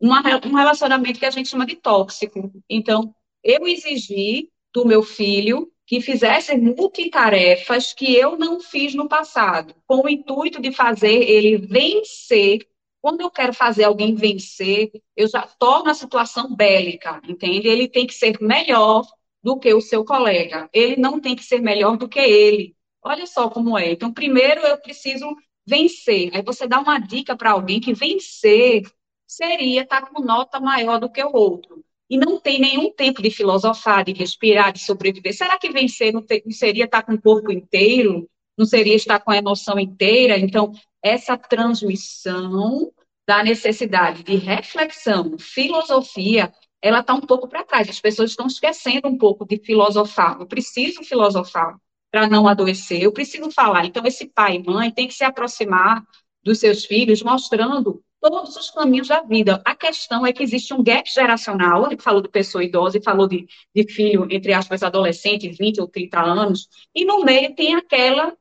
uma, 0.00 0.20
um 0.46 0.54
relacionamento 0.54 1.18
que 1.18 1.26
a 1.26 1.30
gente 1.30 1.48
chama 1.48 1.66
de 1.66 1.76
tóxico. 1.76 2.52
Então, 2.68 3.14
eu 3.42 3.66
exigi 3.66 4.50
do 4.72 4.86
meu 4.86 5.02
filho 5.02 5.72
que 5.86 6.00
fizesse 6.00 6.56
multitarefas 6.56 7.92
que 7.92 8.14
eu 8.14 8.36
não 8.36 8.60
fiz 8.60 8.94
no 8.94 9.08
passado, 9.08 9.74
com 9.86 10.04
o 10.04 10.08
intuito 10.08 10.60
de 10.60 10.70
fazer 10.70 11.22
ele 11.22 11.56
vencer 11.56 12.68
quando 13.02 13.20
eu 13.20 13.30
quero 13.30 13.52
fazer 13.52 13.82
alguém 13.82 14.14
vencer, 14.14 14.92
eu 15.16 15.26
já 15.26 15.42
torno 15.42 15.90
a 15.90 15.94
situação 15.94 16.54
bélica, 16.54 17.20
entende? 17.28 17.66
Ele 17.66 17.88
tem 17.88 18.06
que 18.06 18.14
ser 18.14 18.40
melhor 18.40 19.04
do 19.42 19.58
que 19.58 19.74
o 19.74 19.80
seu 19.80 20.04
colega. 20.04 20.70
Ele 20.72 20.94
não 20.94 21.20
tem 21.20 21.34
que 21.34 21.42
ser 21.42 21.60
melhor 21.60 21.96
do 21.96 22.08
que 22.08 22.20
ele. 22.20 22.76
Olha 23.04 23.26
só 23.26 23.48
como 23.50 23.76
é. 23.76 23.92
Então, 23.92 24.12
primeiro 24.12 24.60
eu 24.60 24.78
preciso 24.78 25.26
vencer. 25.66 26.30
Aí 26.34 26.42
você 26.42 26.66
dá 26.66 26.80
uma 26.80 26.98
dica 26.98 27.36
para 27.36 27.52
alguém 27.52 27.80
que 27.80 27.92
vencer 27.92 28.82
seria 29.26 29.82
estar 29.82 30.02
tá 30.02 30.06
com 30.08 30.22
nota 30.22 30.60
maior 30.60 31.00
do 31.00 31.10
que 31.10 31.22
o 31.22 31.32
outro. 31.34 31.84
E 32.08 32.18
não 32.18 32.38
tem 32.38 32.60
nenhum 32.60 32.92
tempo 32.92 33.22
de 33.22 33.30
filosofar, 33.30 34.04
de 34.04 34.12
respirar, 34.12 34.72
de 34.72 34.80
sobreviver. 34.80 35.34
Será 35.34 35.58
que 35.58 35.70
vencer 35.70 36.12
não, 36.12 36.22
não 36.44 36.52
seria 36.52 36.84
estar 36.84 37.00
tá 37.00 37.06
com 37.06 37.14
o 37.14 37.20
corpo 37.20 37.50
inteiro? 37.50 38.28
Não 38.56 38.66
seria 38.66 38.94
estar 38.94 39.18
com 39.20 39.30
a 39.30 39.36
emoção 39.36 39.78
inteira? 39.78 40.38
Então, 40.38 40.72
essa 41.02 41.38
transmissão 41.38 42.92
da 43.26 43.42
necessidade 43.42 44.22
de 44.22 44.36
reflexão, 44.36 45.38
filosofia, 45.38 46.52
ela 46.82 47.00
está 47.00 47.14
um 47.14 47.20
pouco 47.20 47.48
para 47.48 47.64
trás. 47.64 47.88
As 47.88 48.00
pessoas 48.00 48.30
estão 48.30 48.46
esquecendo 48.46 49.08
um 49.08 49.16
pouco 49.16 49.46
de 49.46 49.58
filosofar. 49.58 50.38
Eu 50.38 50.46
preciso 50.46 51.02
filosofar 51.02 51.76
para 52.12 52.28
não 52.28 52.46
adoecer. 52.46 53.02
Eu 53.02 53.12
preciso 53.12 53.50
falar. 53.50 53.86
Então, 53.86 54.04
esse 54.06 54.26
pai 54.26 54.56
e 54.56 54.62
mãe 54.62 54.90
tem 54.90 55.08
que 55.08 55.14
se 55.14 55.24
aproximar 55.24 56.04
dos 56.44 56.60
seus 56.60 56.84
filhos, 56.84 57.22
mostrando 57.22 58.04
todos 58.20 58.54
os 58.54 58.70
caminhos 58.70 59.08
da 59.08 59.22
vida. 59.22 59.62
A 59.64 59.74
questão 59.74 60.26
é 60.26 60.32
que 60.32 60.42
existe 60.42 60.74
um 60.74 60.82
gap 60.82 61.10
geracional. 61.10 61.86
Ele 61.86 62.00
falou 62.00 62.20
de 62.20 62.28
pessoa 62.28 62.62
idosa 62.62 62.98
e 62.98 63.02
falou 63.02 63.26
de, 63.26 63.46
de 63.74 63.90
filho, 63.90 64.28
entre 64.30 64.52
aspas, 64.52 64.82
adolescente, 64.82 65.48
20 65.48 65.80
ou 65.80 65.88
30 65.88 66.20
anos. 66.20 66.68
E 66.94 67.04
no 67.04 67.24
meio 67.24 67.54
tem 67.54 67.74
aquela 67.74 68.36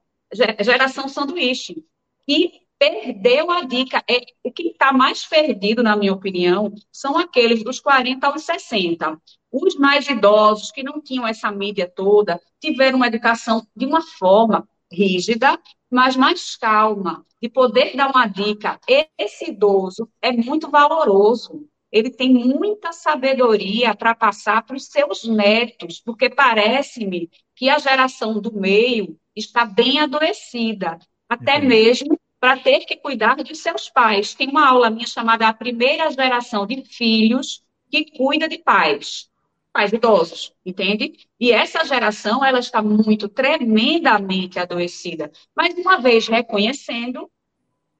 geração 0.60 1.08
sanduíche 1.08 1.84
que 2.28 2.62
perdeu 2.78 3.50
a 3.52 3.64
dica. 3.64 4.04
É, 4.10 4.20
quem 4.52 4.72
está 4.72 4.92
mais 4.92 5.26
perdido, 5.26 5.82
na 5.82 5.96
minha 5.96 6.14
opinião, 6.14 6.74
são 6.92 7.18
aqueles 7.18 7.64
dos 7.64 7.80
40 7.80 8.28
aos 8.28 8.44
60. 8.44 9.18
Os 9.52 9.76
mais 9.76 10.08
idosos, 10.08 10.72
que 10.72 10.84
não 10.84 11.02
tinham 11.02 11.28
essa 11.28 11.52
mídia 11.52 11.92
toda, 11.94 12.40
tiveram 12.60 12.98
uma 12.98 13.08
educação 13.08 13.66
de 13.76 13.86
uma 13.86 14.02
forma 14.02 14.68
rígida, 14.92 15.60
mas 15.90 16.16
mais 16.16 16.56
calma, 16.56 17.26
de 17.42 17.50
poder 17.50 17.96
dar 17.96 18.10
uma 18.10 18.28
dica. 18.28 18.80
Esse 19.18 19.50
idoso 19.52 20.08
é 20.22 20.32
muito 20.32 20.70
valoroso. 20.70 21.68
Ele 21.92 22.10
tem 22.10 22.34
muita 22.34 22.94
sabedoria 22.94 23.94
para 23.94 24.16
passar 24.16 24.64
para 24.64 24.78
os 24.78 24.86
seus 24.86 25.26
netos, 25.26 26.00
porque 26.00 26.30
parece-me 26.30 27.30
que 27.56 27.70
a 27.70 27.78
geração 27.78 28.40
do 28.40 28.54
meio 28.54 29.18
está 29.36 29.66
bem 29.66 30.00
adoecida 30.00 30.98
até 31.28 31.60
uhum. 31.60 31.66
mesmo 31.66 32.20
para 32.40 32.58
ter 32.58 32.86
que 32.86 32.98
cuidar 32.98 33.36
de 33.44 33.56
seus 33.56 33.90
pais. 33.90 34.34
Tem 34.34 34.50
uma 34.50 34.68
aula 34.68 34.90
minha 34.90 35.08
chamada 35.08 35.48
A 35.48 35.54
Primeira 35.54 36.10
Geração 36.10 36.66
de 36.66 36.84
Filhos 36.84 37.62
que 37.90 38.06
cuida 38.18 38.48
de 38.50 38.58
pais, 38.58 39.30
pais 39.72 39.94
idosos, 39.94 40.54
entende? 40.66 41.14
E 41.40 41.52
essa 41.52 41.84
geração, 41.86 42.44
ela 42.44 42.60
está 42.60 42.82
muito, 42.82 43.30
tremendamente 43.30 44.60
adoecida. 44.60 45.32
Mas, 45.56 45.74
uma 45.76 45.98
vez 46.00 46.28
reconhecendo, 46.28 47.30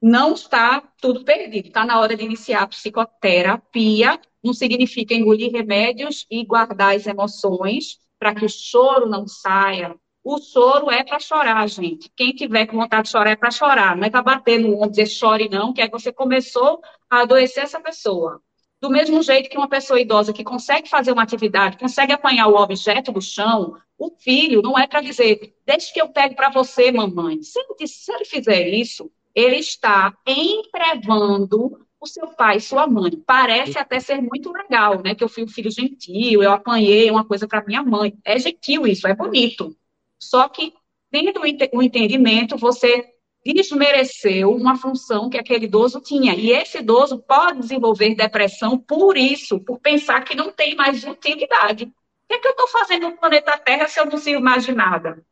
não 0.00 0.34
está 0.34 0.82
tudo 1.00 1.24
perdido. 1.24 1.68
Está 1.68 1.84
na 1.84 1.98
hora 2.00 2.16
de 2.16 2.24
iniciar 2.24 2.62
a 2.62 2.66
psicoterapia. 2.66 4.20
Não 4.42 4.52
significa 4.52 5.14
engolir 5.14 5.52
remédios 5.52 6.26
e 6.30 6.44
guardar 6.44 6.96
as 6.96 7.06
emoções 7.06 7.98
para 8.18 8.34
que 8.34 8.44
o 8.44 8.48
choro 8.48 9.08
não 9.08 9.26
saia, 9.26 9.96
o 10.24 10.38
choro 10.38 10.90
é 10.90 11.02
para 11.02 11.18
chorar, 11.18 11.68
gente. 11.68 12.08
Quem 12.16 12.32
tiver 12.32 12.66
com 12.66 12.76
vontade 12.76 13.04
de 13.04 13.10
chorar 13.10 13.32
é 13.32 13.36
para 13.36 13.50
chorar. 13.50 13.96
Não 13.96 14.04
é 14.04 14.10
para 14.10 14.22
bater 14.22 14.60
no 14.60 14.76
ombro 14.76 14.90
dizer 14.90 15.06
chore, 15.06 15.48
não, 15.48 15.72
que 15.72 15.80
é 15.80 15.86
que 15.86 15.92
você 15.92 16.12
começou 16.12 16.80
a 17.10 17.22
adoecer 17.22 17.64
essa 17.64 17.80
pessoa. 17.80 18.40
Do 18.82 18.90
mesmo 18.90 19.22
jeito 19.22 19.48
que 19.48 19.56
uma 19.56 19.68
pessoa 19.68 20.00
idosa 20.00 20.32
que 20.32 20.42
consegue 20.42 20.88
fazer 20.88 21.12
uma 21.12 21.22
atividade, 21.22 21.78
consegue 21.78 22.12
apanhar 22.12 22.48
o 22.48 22.56
objeto 22.56 23.12
do 23.12 23.20
chão, 23.22 23.76
o 23.96 24.10
filho 24.18 24.60
não 24.60 24.76
é 24.76 24.88
para 24.88 25.00
dizer, 25.00 25.54
deixe 25.64 25.92
que 25.92 26.02
eu 26.02 26.08
pegue 26.08 26.34
para 26.34 26.50
você, 26.50 26.90
mamãe. 26.90 27.40
Se 27.44 27.60
ele, 27.60 27.86
se 27.86 28.12
ele 28.12 28.24
fizer 28.24 28.66
isso, 28.70 29.08
ele 29.32 29.54
está 29.54 30.12
entrevando 30.26 31.86
o 32.00 32.06
seu 32.08 32.26
pai 32.26 32.58
sua 32.58 32.88
mãe. 32.88 33.12
Parece 33.24 33.78
até 33.78 34.00
ser 34.00 34.20
muito 34.20 34.50
legal, 34.50 35.00
né? 35.00 35.14
Que 35.14 35.22
eu 35.22 35.28
fui 35.28 35.44
um 35.44 35.48
filho 35.48 35.70
gentil, 35.70 36.42
eu 36.42 36.50
apanhei 36.50 37.08
uma 37.08 37.24
coisa 37.24 37.46
para 37.46 37.64
minha 37.64 37.84
mãe. 37.84 38.18
É 38.24 38.36
gentil 38.36 38.84
isso, 38.84 39.06
é 39.06 39.14
bonito. 39.14 39.76
Só 40.18 40.48
que, 40.48 40.74
tendo 41.08 41.40
o 41.40 41.82
entendimento, 41.82 42.56
você 42.56 43.12
desmereceu 43.44 44.54
uma 44.54 44.76
função 44.76 45.28
que 45.28 45.38
aquele 45.38 45.64
idoso 45.64 46.00
tinha. 46.00 46.34
E 46.34 46.52
esse 46.52 46.78
idoso 46.78 47.18
pode 47.18 47.60
desenvolver 47.60 48.14
depressão 48.14 48.78
por 48.78 49.16
isso, 49.16 49.58
por 49.58 49.80
pensar 49.80 50.22
que 50.22 50.36
não 50.36 50.52
tem 50.52 50.76
mais 50.76 51.02
utilidade. 51.04 51.84
O 51.84 52.28
que, 52.28 52.34
é 52.34 52.38
que 52.38 52.46
eu 52.46 52.52
estou 52.52 52.68
fazendo 52.68 53.08
no 53.08 53.16
planeta 53.16 53.58
Terra 53.58 53.88
se 53.88 53.98
eu 53.98 54.06
não 54.06 54.16
sirvo 54.16 54.42
mais 54.42 54.64
de 54.64 54.72
nada? 54.72 55.24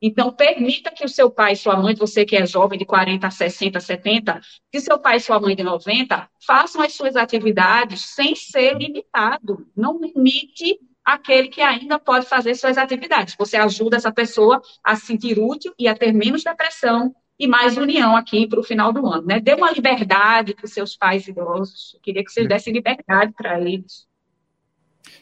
Então, 0.00 0.32
permita 0.32 0.92
que 0.92 1.04
o 1.04 1.08
seu 1.08 1.28
pai 1.28 1.52
e 1.52 1.56
sua 1.56 1.76
mãe, 1.76 1.94
você 1.94 2.24
que 2.24 2.36
é 2.36 2.46
jovem 2.46 2.78
de 2.78 2.84
40, 2.84 3.28
60, 3.30 3.80
70, 3.80 4.40
que 4.70 4.80
seu 4.80 4.98
pai 4.98 5.16
e 5.16 5.20
sua 5.20 5.40
mãe 5.40 5.56
de 5.56 5.64
90 5.64 6.30
façam 6.46 6.80
as 6.80 6.94
suas 6.94 7.16
atividades 7.16 8.02
sem 8.14 8.34
ser 8.34 8.78
limitado. 8.78 9.66
Não 9.76 9.98
limite 9.98 10.78
aquele 11.04 11.48
que 11.48 11.60
ainda 11.60 11.98
pode 11.98 12.26
fazer 12.26 12.54
suas 12.54 12.78
atividades. 12.78 13.34
Você 13.36 13.56
ajuda 13.56 13.96
essa 13.96 14.12
pessoa 14.12 14.62
a 14.84 14.94
se 14.94 15.06
sentir 15.06 15.38
útil 15.38 15.74
e 15.78 15.88
a 15.88 15.96
ter 15.96 16.12
menos 16.12 16.44
depressão 16.44 17.14
e 17.38 17.46
mais 17.46 17.76
união 17.76 18.16
aqui 18.16 18.46
para 18.46 18.60
o 18.60 18.64
final 18.64 18.92
do 18.92 19.06
ano. 19.06 19.26
Né? 19.26 19.40
Dê 19.40 19.54
uma 19.54 19.70
liberdade 19.70 20.54
para 20.54 20.64
os 20.64 20.72
seus 20.72 20.96
pais 20.96 21.28
idosos. 21.28 21.92
Eu 21.94 22.00
queria 22.00 22.24
que 22.24 22.32
vocês 22.32 22.48
dessem 22.48 22.72
liberdade 22.72 23.32
para 23.36 23.60
eles. 23.60 24.06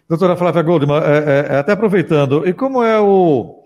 Doutora 0.08 0.36
Flávia 0.36 0.62
Goldman, 0.62 0.98
é, 0.98 1.00
é, 1.00 1.54
é, 1.54 1.58
até 1.58 1.72
aproveitando, 1.72 2.46
e 2.46 2.52
como 2.52 2.82
é 2.82 2.98
o 3.00 3.62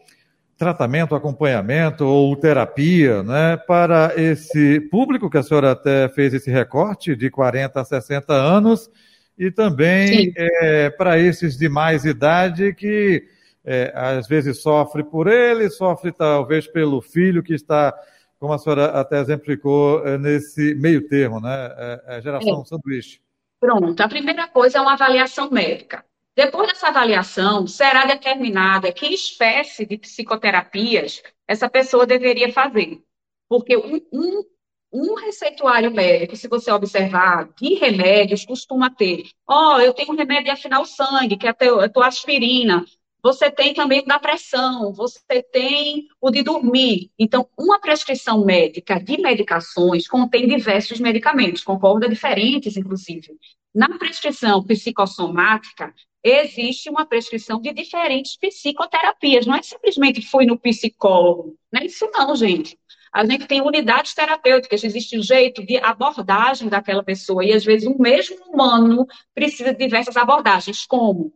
tratamento, 0.57 1.15
acompanhamento 1.15 2.05
ou 2.05 2.37
terapia, 2.37 3.23
né, 3.23 3.57
para 3.57 4.13
esse 4.17 4.81
público 4.91 5.31
que 5.31 5.39
a 5.39 5.43
senhora 5.43 5.73
até 5.73 6.09
fez 6.11 6.35
esse 6.35 6.51
recorte 6.51 7.17
de 7.17 7.31
40 7.31 7.81
a 7.81 7.85
60 7.85 8.35
anos 8.35 8.91
e 9.39 9.51
também 9.51 10.33
é, 10.37 10.91
para 10.91 11.19
esses 11.19 11.57
de 11.57 11.67
mais 11.67 12.05
idade 12.05 12.75
que 12.75 13.25
é, 13.65 13.91
às 13.95 14.29
vezes 14.29 14.61
sofre 14.61 15.03
por 15.03 15.29
ele, 15.29 15.71
sofre 15.71 16.13
talvez 16.13 16.67
pelo 16.67 17.01
filho 17.01 17.43
que 17.43 17.55
está, 17.55 17.95
como 18.41 18.55
a 18.55 18.59
senhora 18.59 18.87
até 18.87 19.21
exemplificou, 19.21 20.05
é, 20.07 20.17
nesse 20.17 20.75
meio 20.77 21.07
termo, 21.07 21.41
né, 21.41 21.75
é, 21.77 22.17
é 22.17 22.23
geração 22.23 22.65
sanduíche. 22.65 23.21
Pronto, 23.61 24.01
a 24.01 24.09
primeira 24.09 24.49
coisa 24.49 24.79
é 24.79 24.81
uma 24.81 24.95
avaliação 24.95 25.51
médica. 25.51 26.03
Depois 26.35 26.69
dessa 26.69 26.89
avaliação, 26.89 27.67
será 27.67 28.07
determinada 28.07 28.91
que 28.93 29.13
espécie 29.13 29.85
de 29.85 29.99
psicoterapias 29.99 31.23
essa 31.47 31.69
pessoa 31.69 32.07
deveria 32.07 32.51
fazer. 32.51 33.03
Porque 33.47 33.77
um, 33.77 34.01
um, 34.11 34.45
um 34.91 35.15
receituário 35.17 35.91
médico, 35.91 36.35
se 36.35 36.49
você 36.49 36.73
observar, 36.73 37.51
de 37.61 37.75
remédios 37.75 38.47
costuma 38.47 38.89
ter. 38.89 39.25
Ó, 39.47 39.77
oh, 39.77 39.81
eu 39.81 39.93
tenho 39.93 40.13
um 40.13 40.17
remédio 40.17 40.45
de 40.45 40.51
afinar 40.51 40.81
o 40.81 40.87
sangue, 40.87 41.37
que 41.37 41.47
é 41.47 41.51
a 41.51 41.89
tua 41.91 42.07
aspirina. 42.07 42.87
Você 43.23 43.51
tem 43.51 43.75
também 43.75 44.05
da 44.05 44.19
pressão, 44.19 44.93
você 44.93 45.43
tem 45.43 46.07
o 46.21 46.31
de 46.31 46.43
dormir. 46.43 47.11
Então, 47.19 47.49
uma 47.59 47.79
prescrição 47.79 48.45
médica 48.45 48.99
de 48.99 49.19
medicações 49.19 50.09
contém 50.09 50.49
diversos 50.49 50.99
medicamentos, 51.01 51.63
concorda 51.63 52.09
diferentes, 52.09 52.77
inclusive. 52.77 53.37
Na 53.75 53.99
prescrição 53.99 54.65
psicossomática, 54.65 55.95
existe 56.25 56.89
uma 56.89 57.07
prescrição 57.07 57.61
de 57.61 57.73
diferentes 57.73 58.37
psicoterapias. 58.37 59.47
Não 59.47 59.55
é 59.55 59.63
simplesmente 59.63 60.23
fui 60.23 60.47
no 60.47 60.59
psicólogo. 60.59 61.57
Não 61.73 61.81
é 61.83 61.87
isso 61.87 62.09
não, 62.13 62.35
gente. 62.35 62.79
A 63.13 63.25
gente 63.25 63.47
tem 63.47 63.61
unidades 63.61 64.15
terapêuticas, 64.15 64.85
existe 64.85 65.19
um 65.19 65.23
jeito 65.23 65.67
de 65.67 65.77
abordagem 65.79 66.69
daquela 66.69 67.03
pessoa. 67.03 67.45
E 67.45 67.53
às 67.53 67.65
vezes 67.65 67.89
o 67.89 68.01
mesmo 68.01 68.37
humano 68.47 69.05
precisa 69.35 69.73
de 69.73 69.79
diversas 69.79 70.17
abordagens, 70.17 70.87
como 70.87 71.33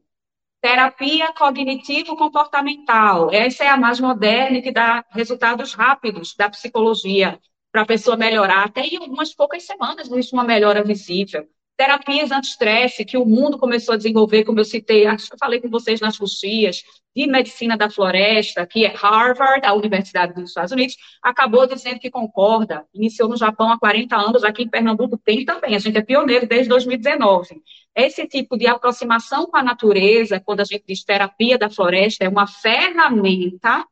terapia 0.64 1.30
cognitivo-comportamental. 1.34 3.30
Essa 3.30 3.64
é 3.64 3.68
a 3.68 3.76
mais 3.76 4.00
moderna 4.00 4.56
e 4.56 4.62
que 4.62 4.72
dá 4.72 5.04
resultados 5.10 5.74
rápidos 5.74 6.34
da 6.34 6.48
psicologia 6.48 7.38
para 7.70 7.82
a 7.82 7.86
pessoa 7.86 8.16
melhorar. 8.16 8.64
Até 8.64 8.80
em 8.80 8.96
algumas 8.96 9.34
poucas 9.34 9.64
semanas 9.64 10.10
existe 10.10 10.32
uma 10.32 10.42
melhora 10.42 10.82
visível 10.82 11.46
terapias 11.76 12.30
anti-estresse 12.30 13.04
que 13.04 13.16
o 13.16 13.24
mundo 13.24 13.58
começou 13.58 13.94
a 13.94 13.96
desenvolver, 13.96 14.44
como 14.44 14.60
eu 14.60 14.64
citei, 14.64 15.06
acho 15.06 15.28
que 15.28 15.34
eu 15.34 15.38
falei 15.38 15.60
com 15.60 15.68
vocês 15.68 16.00
nas 16.00 16.16
coxias, 16.16 16.82
de 17.14 17.26
medicina 17.26 17.76
da 17.76 17.88
floresta, 17.88 18.66
que 18.66 18.84
é 18.84 18.88
Harvard, 18.88 19.64
a 19.64 19.72
Universidade 19.72 20.34
dos 20.34 20.50
Estados 20.50 20.72
Unidos, 20.72 20.96
acabou 21.22 21.66
dizendo 21.66 22.00
que 22.00 22.10
concorda, 22.10 22.84
iniciou 22.92 23.28
no 23.28 23.36
Japão 23.36 23.70
há 23.70 23.78
40 23.78 24.16
anos, 24.16 24.42
aqui 24.42 24.62
em 24.64 24.68
Pernambuco 24.68 25.16
tem 25.16 25.44
também, 25.44 25.76
a 25.76 25.78
gente 25.78 25.96
é 25.96 26.02
pioneiro 26.02 26.46
desde 26.46 26.68
2019. 26.68 27.62
Esse 27.94 28.26
tipo 28.26 28.56
de 28.56 28.66
aproximação 28.66 29.46
com 29.46 29.56
a 29.56 29.62
natureza, 29.62 30.40
quando 30.40 30.60
a 30.60 30.64
gente 30.64 30.84
diz 30.86 31.04
terapia 31.04 31.56
da 31.56 31.70
floresta, 31.70 32.24
é 32.24 32.28
uma 32.28 32.46
ferramenta 32.46 33.86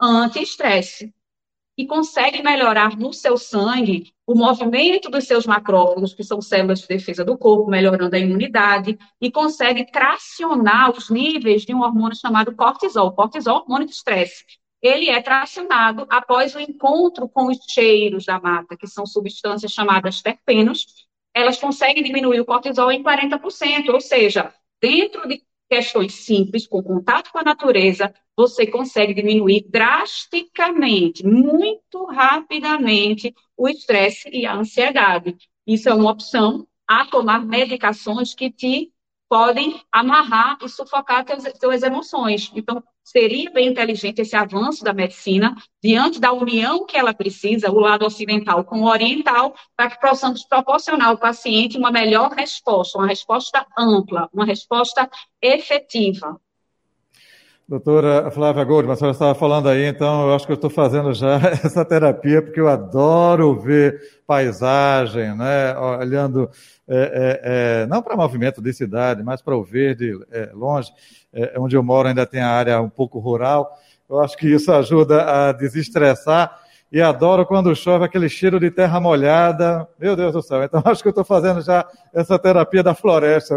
anti-estresse 0.00 1.12
que 1.76 1.86
consegue 1.86 2.42
melhorar 2.42 2.96
no 2.96 3.12
seu 3.12 3.36
sangue 3.36 4.12
o 4.26 4.34
movimento 4.34 5.10
dos 5.10 5.26
seus 5.26 5.46
macrófagos, 5.46 6.14
que 6.14 6.22
são 6.22 6.40
células 6.40 6.80
de 6.80 6.88
defesa 6.88 7.24
do 7.24 7.36
corpo, 7.36 7.70
melhorando 7.70 8.14
a 8.14 8.18
imunidade, 8.18 8.98
e 9.20 9.30
consegue 9.30 9.90
tracionar 9.90 10.90
os 10.90 11.10
níveis 11.10 11.62
de 11.62 11.74
um 11.74 11.80
hormônio 11.80 12.16
chamado 12.16 12.54
cortisol. 12.54 13.12
Cortisol, 13.12 13.58
hormônio 13.58 13.86
de 13.86 13.94
estresse. 13.94 14.44
Ele 14.82 15.10
é 15.10 15.20
tracionado 15.20 16.06
após 16.08 16.54
o 16.54 16.60
encontro 16.60 17.28
com 17.28 17.46
os 17.46 17.58
cheiros 17.68 18.24
da 18.24 18.40
mata, 18.40 18.76
que 18.76 18.86
são 18.86 19.04
substâncias 19.04 19.72
chamadas 19.72 20.22
terpenos. 20.22 20.86
Elas 21.34 21.58
conseguem 21.58 22.02
diminuir 22.02 22.40
o 22.40 22.46
cortisol 22.46 22.90
em 22.90 23.02
40%, 23.02 23.88
ou 23.88 24.00
seja, 24.00 24.54
dentro 24.80 25.28
de 25.28 25.42
questões 25.70 26.14
simples, 26.14 26.66
com 26.66 26.82
contato 26.82 27.30
com 27.30 27.38
a 27.38 27.44
natureza, 27.44 28.12
você 28.36 28.66
consegue 28.66 29.14
diminuir 29.14 29.64
drasticamente, 29.68 31.24
muito 31.24 32.04
rapidamente, 32.06 33.32
o 33.56 33.68
estresse 33.68 34.28
e 34.32 34.44
a 34.44 34.56
ansiedade. 34.56 35.36
Isso 35.64 35.88
é 35.88 35.94
uma 35.94 36.10
opção 36.10 36.66
a 36.88 37.04
tomar 37.04 37.46
medicações 37.46 38.34
que 38.34 38.50
te 38.50 38.92
podem 39.28 39.80
amarrar 39.92 40.58
e 40.60 40.68
sufocar 40.68 41.24
teus, 41.24 41.82
emoções. 41.84 42.50
Então, 42.52 42.82
seria 43.10 43.50
bem 43.50 43.68
inteligente 43.68 44.20
esse 44.20 44.36
avanço 44.36 44.84
da 44.84 44.92
medicina, 44.92 45.56
diante 45.82 46.20
da 46.20 46.32
união 46.32 46.86
que 46.86 46.96
ela 46.96 47.12
precisa, 47.12 47.70
o 47.70 47.80
lado 47.80 48.06
ocidental 48.06 48.64
com 48.64 48.82
o 48.82 48.88
oriental, 48.88 49.54
para 49.76 49.90
que 49.90 50.00
possamos 50.00 50.44
proporcionar 50.44 51.08
ao 51.08 51.18
paciente 51.18 51.76
uma 51.76 51.90
melhor 51.90 52.30
resposta, 52.30 52.98
uma 52.98 53.08
resposta 53.08 53.66
ampla, 53.76 54.28
uma 54.32 54.44
resposta 54.44 55.10
efetiva. 55.42 56.40
Doutora 57.70 58.28
Flávia 58.32 58.64
Goldman, 58.64 58.94
a 58.94 58.96
senhora 58.96 59.12
estava 59.12 59.32
falando 59.32 59.68
aí, 59.68 59.84
então 59.84 60.26
eu 60.26 60.34
acho 60.34 60.44
que 60.44 60.50
eu 60.50 60.56
estou 60.56 60.68
fazendo 60.68 61.14
já 61.14 61.36
essa 61.64 61.84
terapia, 61.84 62.42
porque 62.42 62.58
eu 62.58 62.66
adoro 62.66 63.60
ver 63.60 64.02
paisagem, 64.26 65.36
né? 65.36 65.78
olhando 65.78 66.50
é, 66.88 66.96
é, 66.98 67.40
é, 67.44 67.86
não 67.86 68.02
para 68.02 68.16
movimento 68.16 68.60
de 68.60 68.72
cidade, 68.72 69.22
mas 69.22 69.40
para 69.40 69.56
o 69.56 69.62
verde 69.62 70.18
é, 70.32 70.50
longe. 70.52 70.90
É, 71.32 71.54
onde 71.60 71.76
eu 71.76 71.82
moro 71.84 72.08
ainda 72.08 72.26
tem 72.26 72.40
a 72.40 72.50
área 72.50 72.80
um 72.80 72.90
pouco 72.90 73.20
rural. 73.20 73.78
Eu 74.08 74.18
acho 74.18 74.36
que 74.36 74.48
isso 74.48 74.72
ajuda 74.72 75.22
a 75.22 75.52
desestressar 75.52 76.52
e 76.92 77.00
adoro 77.00 77.46
quando 77.46 77.74
chove 77.74 78.04
aquele 78.04 78.28
cheiro 78.28 78.58
de 78.58 78.70
terra 78.70 78.98
molhada. 78.98 79.88
Meu 79.98 80.16
Deus 80.16 80.32
do 80.32 80.42
céu. 80.42 80.62
Então, 80.64 80.82
acho 80.86 81.02
que 81.02 81.08
eu 81.08 81.10
estou 81.10 81.24
fazendo 81.24 81.60
já 81.60 81.86
essa 82.12 82.38
terapia 82.38 82.82
da 82.82 82.94
floresta. 82.94 83.54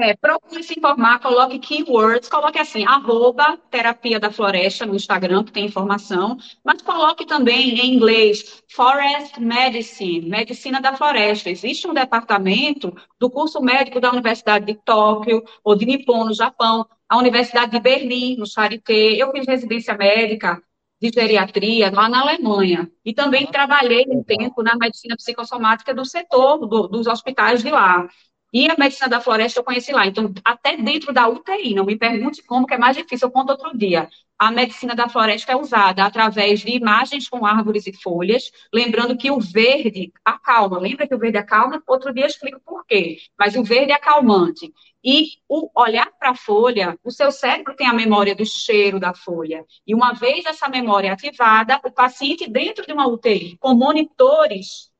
É, 0.00 0.16
procure 0.16 0.62
se 0.62 0.76
informar, 0.76 1.20
coloque 1.20 1.58
keywords, 1.60 2.28
coloque 2.28 2.58
assim, 2.58 2.84
arroba 2.84 3.56
terapia 3.70 4.18
da 4.18 4.30
floresta 4.30 4.84
no 4.84 4.96
Instagram, 4.96 5.44
que 5.44 5.52
tem 5.52 5.66
informação, 5.66 6.36
mas 6.64 6.82
coloque 6.82 7.24
também 7.24 7.78
em 7.78 7.94
inglês 7.94 8.62
Forest 8.74 9.40
Medicine, 9.40 10.28
Medicina 10.28 10.80
da 10.80 10.96
Floresta. 10.96 11.50
Existe 11.50 11.86
um 11.86 11.94
departamento 11.94 12.92
do 13.20 13.30
curso 13.30 13.60
médico 13.60 14.00
da 14.00 14.10
Universidade 14.10 14.66
de 14.66 14.74
Tóquio 14.74 15.44
ou 15.62 15.76
de 15.76 15.86
Nippon, 15.86 16.24
no 16.24 16.34
Japão, 16.34 16.84
a 17.08 17.16
Universidade 17.16 17.70
de 17.70 17.80
Berlim, 17.80 18.36
no 18.36 18.46
Charité. 18.46 19.12
Eu 19.14 19.30
fiz 19.30 19.46
residência 19.46 19.96
médica 19.96 20.60
de 21.00 21.10
geriatria 21.10 21.90
lá 21.90 22.08
na 22.08 22.20
Alemanha. 22.20 22.90
E 23.04 23.12
também 23.12 23.46
trabalhei 23.46 24.04
um 24.08 24.22
tempo 24.22 24.62
na 24.62 24.76
medicina 24.76 25.16
psicossomática 25.16 25.94
do 25.94 26.04
setor 26.04 26.66
do, 26.66 26.88
dos 26.88 27.06
hospitais 27.06 27.62
de 27.62 27.70
lá. 27.70 28.08
E 28.52 28.70
a 28.70 28.76
medicina 28.78 29.08
da 29.08 29.20
floresta 29.20 29.60
eu 29.60 29.64
conheci 29.64 29.92
lá. 29.92 30.06
Então, 30.06 30.32
até 30.44 30.76
dentro 30.76 31.12
da 31.12 31.28
UTI, 31.28 31.74
não 31.74 31.84
me 31.84 31.96
pergunte 31.96 32.42
como, 32.42 32.66
que 32.66 32.74
é 32.74 32.78
mais 32.78 32.96
difícil, 32.96 33.28
eu 33.28 33.32
conto 33.32 33.50
outro 33.50 33.76
dia. 33.76 34.08
A 34.38 34.50
medicina 34.50 34.94
da 34.94 35.08
floresta 35.08 35.52
é 35.52 35.56
usada 35.56 36.04
através 36.04 36.60
de 36.60 36.70
imagens 36.70 37.28
com 37.28 37.44
árvores 37.44 37.86
e 37.86 37.92
folhas, 37.92 38.50
lembrando 38.72 39.16
que 39.18 39.30
o 39.30 39.40
verde 39.40 40.12
acalma. 40.24 40.78
Lembra 40.78 41.06
que 41.06 41.14
o 41.14 41.18
verde 41.18 41.36
acalma? 41.36 41.82
Outro 41.86 42.14
dia 42.14 42.22
eu 42.22 42.28
explico 42.28 42.60
por 42.64 42.86
quê. 42.86 43.18
Mas 43.38 43.56
o 43.56 43.64
verde 43.64 43.92
é 43.92 43.96
acalmante. 43.96 44.72
E 45.04 45.26
o 45.48 45.68
olhar 45.74 46.10
para 46.18 46.30
a 46.30 46.34
folha, 46.34 46.98
o 47.04 47.10
seu 47.10 47.30
cérebro 47.32 47.74
tem 47.76 47.86
a 47.86 47.92
memória 47.92 48.34
do 48.34 48.46
cheiro 48.46 48.98
da 48.98 49.12
folha. 49.12 49.64
E 49.86 49.94
uma 49.94 50.12
vez 50.12 50.46
essa 50.46 50.68
memória 50.68 51.12
ativada, 51.12 51.80
o 51.84 51.90
paciente 51.90 52.48
dentro 52.48 52.86
de 52.86 52.92
uma 52.92 53.08
UTI, 53.08 53.56
com 53.58 53.74
monitores 53.74 54.90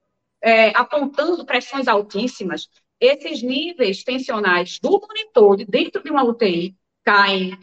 é, 0.43 0.71
apontando 0.77 1.45
pressões 1.45 1.89
altíssimas, 1.89 2.69
esses 3.01 3.43
níveis 3.43 4.03
tensionais 4.03 4.79
do 4.79 5.01
monitor 5.01 5.65
dentro 5.67 6.03
de 6.03 6.11
uma 6.11 6.25
UTI 6.25 6.77
caem. 7.05 7.59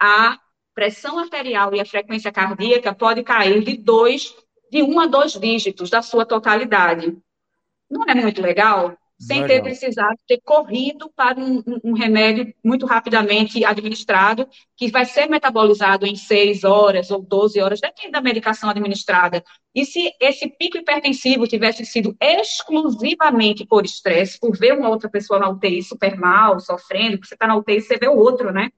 A 0.00 0.38
pressão 0.74 1.18
arterial 1.18 1.74
e 1.74 1.80
a 1.80 1.84
frequência 1.84 2.32
cardíaca 2.32 2.94
pode 2.94 3.22
cair 3.22 3.62
de 3.62 3.76
dois, 3.76 4.34
de 4.70 4.82
um 4.82 4.98
a 5.00 5.06
dois 5.06 5.32
dígitos 5.32 5.90
da 5.90 6.02
sua 6.02 6.24
totalidade. 6.24 7.16
Não 7.90 8.04
é 8.04 8.14
muito 8.14 8.40
legal? 8.40 8.96
Sem 9.18 9.40
Legal. 9.40 9.56
ter 9.56 9.62
precisado 9.62 10.16
ter 10.26 10.40
corrido 10.44 11.10
para 11.14 11.38
um, 11.38 11.62
um, 11.84 11.92
remédio 11.92 12.52
muito 12.64 12.86
rapidamente 12.86 13.64
administrado, 13.64 14.48
que 14.76 14.90
vai 14.90 15.04
ser 15.04 15.28
metabolizado 15.28 16.06
em 16.06 16.16
6 16.16 16.64
horas 16.64 17.10
ou 17.10 17.22
12 17.22 17.60
horas, 17.60 17.80
depende 17.80 18.10
da 18.10 18.20
medicação 18.20 18.68
administrada. 18.68 19.42
E 19.74 19.84
se 19.84 20.12
esse 20.20 20.48
pico 20.48 20.76
hipertensivo 20.76 21.46
tivesse 21.46 21.84
sido 21.86 22.16
exclusivamente 22.20 23.64
por 23.64 23.84
estresse, 23.84 24.38
por 24.40 24.56
ver 24.56 24.76
uma 24.76 24.88
outra 24.88 25.08
pessoa 25.08 25.38
na 25.38 25.48
UTI 25.48 25.82
super 25.82 26.16
mal, 26.18 26.58
sofrendo, 26.58 27.12
porque 27.12 27.28
você 27.28 27.34
está 27.34 27.46
na 27.46 27.56
UTI, 27.56 27.80
você 27.80 27.96
vê 27.96 28.08
o 28.08 28.16
outro, 28.16 28.52
né? 28.52 28.70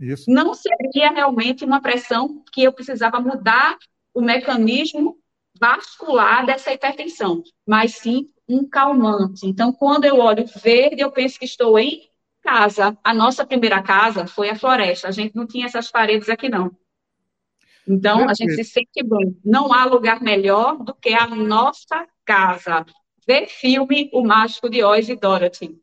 Isso. 0.00 0.28
Não 0.28 0.52
seria 0.52 1.12
realmente 1.12 1.64
uma 1.64 1.80
pressão 1.80 2.42
que 2.52 2.64
eu 2.64 2.72
precisava 2.72 3.20
mudar 3.20 3.78
o 4.12 4.20
mecanismo 4.20 5.16
vascular 5.58 6.44
dessa 6.44 6.72
hipertensão, 6.72 7.42
mas 7.66 7.94
sim 7.94 8.28
um 8.54 8.68
calmante. 8.68 9.46
Então, 9.46 9.72
quando 9.72 10.04
eu 10.04 10.18
olho 10.18 10.44
verde, 10.62 11.00
eu 11.00 11.10
penso 11.10 11.38
que 11.38 11.44
estou 11.44 11.78
em 11.78 12.02
casa. 12.42 12.96
A 13.02 13.14
nossa 13.14 13.46
primeira 13.46 13.82
casa 13.82 14.26
foi 14.26 14.50
a 14.50 14.56
floresta. 14.56 15.08
A 15.08 15.10
gente 15.10 15.34
não 15.34 15.46
tinha 15.46 15.66
essas 15.66 15.90
paredes 15.90 16.28
aqui, 16.28 16.48
não. 16.48 16.70
Então, 17.88 18.28
a 18.28 18.34
gente 18.34 18.54
se 18.54 18.64
sente 18.64 19.02
bem. 19.02 19.36
Não 19.44 19.72
há 19.72 19.84
lugar 19.84 20.20
melhor 20.22 20.76
do 20.78 20.94
que 20.94 21.14
a 21.14 21.26
nossa 21.26 22.06
casa. 22.24 22.84
Ver 23.26 23.48
filme 23.48 24.10
O 24.12 24.22
Mágico 24.22 24.68
de 24.68 24.82
Oz 24.82 25.08
e 25.08 25.16
Dorothy. 25.16 25.80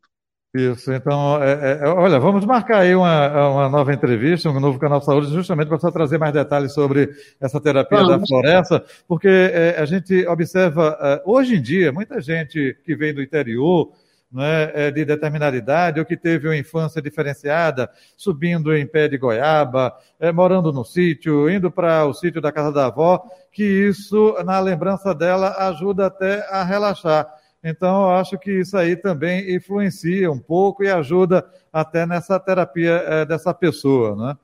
Isso, 0.52 0.92
então, 0.92 1.40
é, 1.40 1.78
é, 1.80 1.88
olha, 1.88 2.18
vamos 2.18 2.44
marcar 2.44 2.80
aí 2.80 2.92
uma, 2.92 3.50
uma 3.50 3.68
nova 3.68 3.94
entrevista, 3.94 4.50
um 4.50 4.58
novo 4.58 4.80
canal 4.80 4.98
de 4.98 5.04
saúde, 5.04 5.32
justamente 5.32 5.68
para 5.68 5.78
só 5.78 5.92
trazer 5.92 6.18
mais 6.18 6.32
detalhes 6.32 6.74
sobre 6.74 7.08
essa 7.40 7.60
terapia 7.60 7.98
vamos. 7.98 8.20
da 8.20 8.26
floresta, 8.26 8.84
porque 9.06 9.28
é, 9.28 9.76
a 9.78 9.84
gente 9.84 10.26
observa, 10.26 10.98
é, 11.00 11.22
hoje 11.24 11.54
em 11.54 11.62
dia, 11.62 11.92
muita 11.92 12.20
gente 12.20 12.76
que 12.84 12.96
vem 12.96 13.14
do 13.14 13.22
interior, 13.22 13.92
é, 14.38 14.90
de 14.90 15.04
determinada 15.04 15.56
idade, 15.56 16.00
ou 16.00 16.06
que 16.06 16.16
teve 16.16 16.48
uma 16.48 16.56
infância 16.56 17.00
diferenciada, 17.00 17.88
subindo 18.16 18.74
em 18.74 18.86
pé 18.86 19.08
de 19.08 19.18
goiaba, 19.18 19.92
é, 20.18 20.32
morando 20.32 20.72
no 20.72 20.84
sítio, 20.84 21.48
indo 21.48 21.70
para 21.70 22.06
o 22.06 22.14
sítio 22.14 22.40
da 22.40 22.50
casa 22.50 22.72
da 22.72 22.86
avó, 22.86 23.22
que 23.52 23.62
isso, 23.62 24.36
na 24.44 24.58
lembrança 24.58 25.14
dela, 25.14 25.54
ajuda 25.68 26.06
até 26.06 26.44
a 26.50 26.64
relaxar. 26.64 27.39
Então, 27.62 28.02
eu 28.04 28.10
acho 28.12 28.38
que 28.38 28.60
isso 28.60 28.76
aí 28.76 28.96
também 28.96 29.54
influencia 29.54 30.30
um 30.30 30.38
pouco 30.38 30.82
e 30.82 30.90
ajuda 30.90 31.48
até 31.72 32.06
nessa 32.06 32.40
terapia 32.40 33.02
é, 33.06 33.24
dessa 33.26 33.52
pessoa, 33.52 34.16
né? 34.16 34.38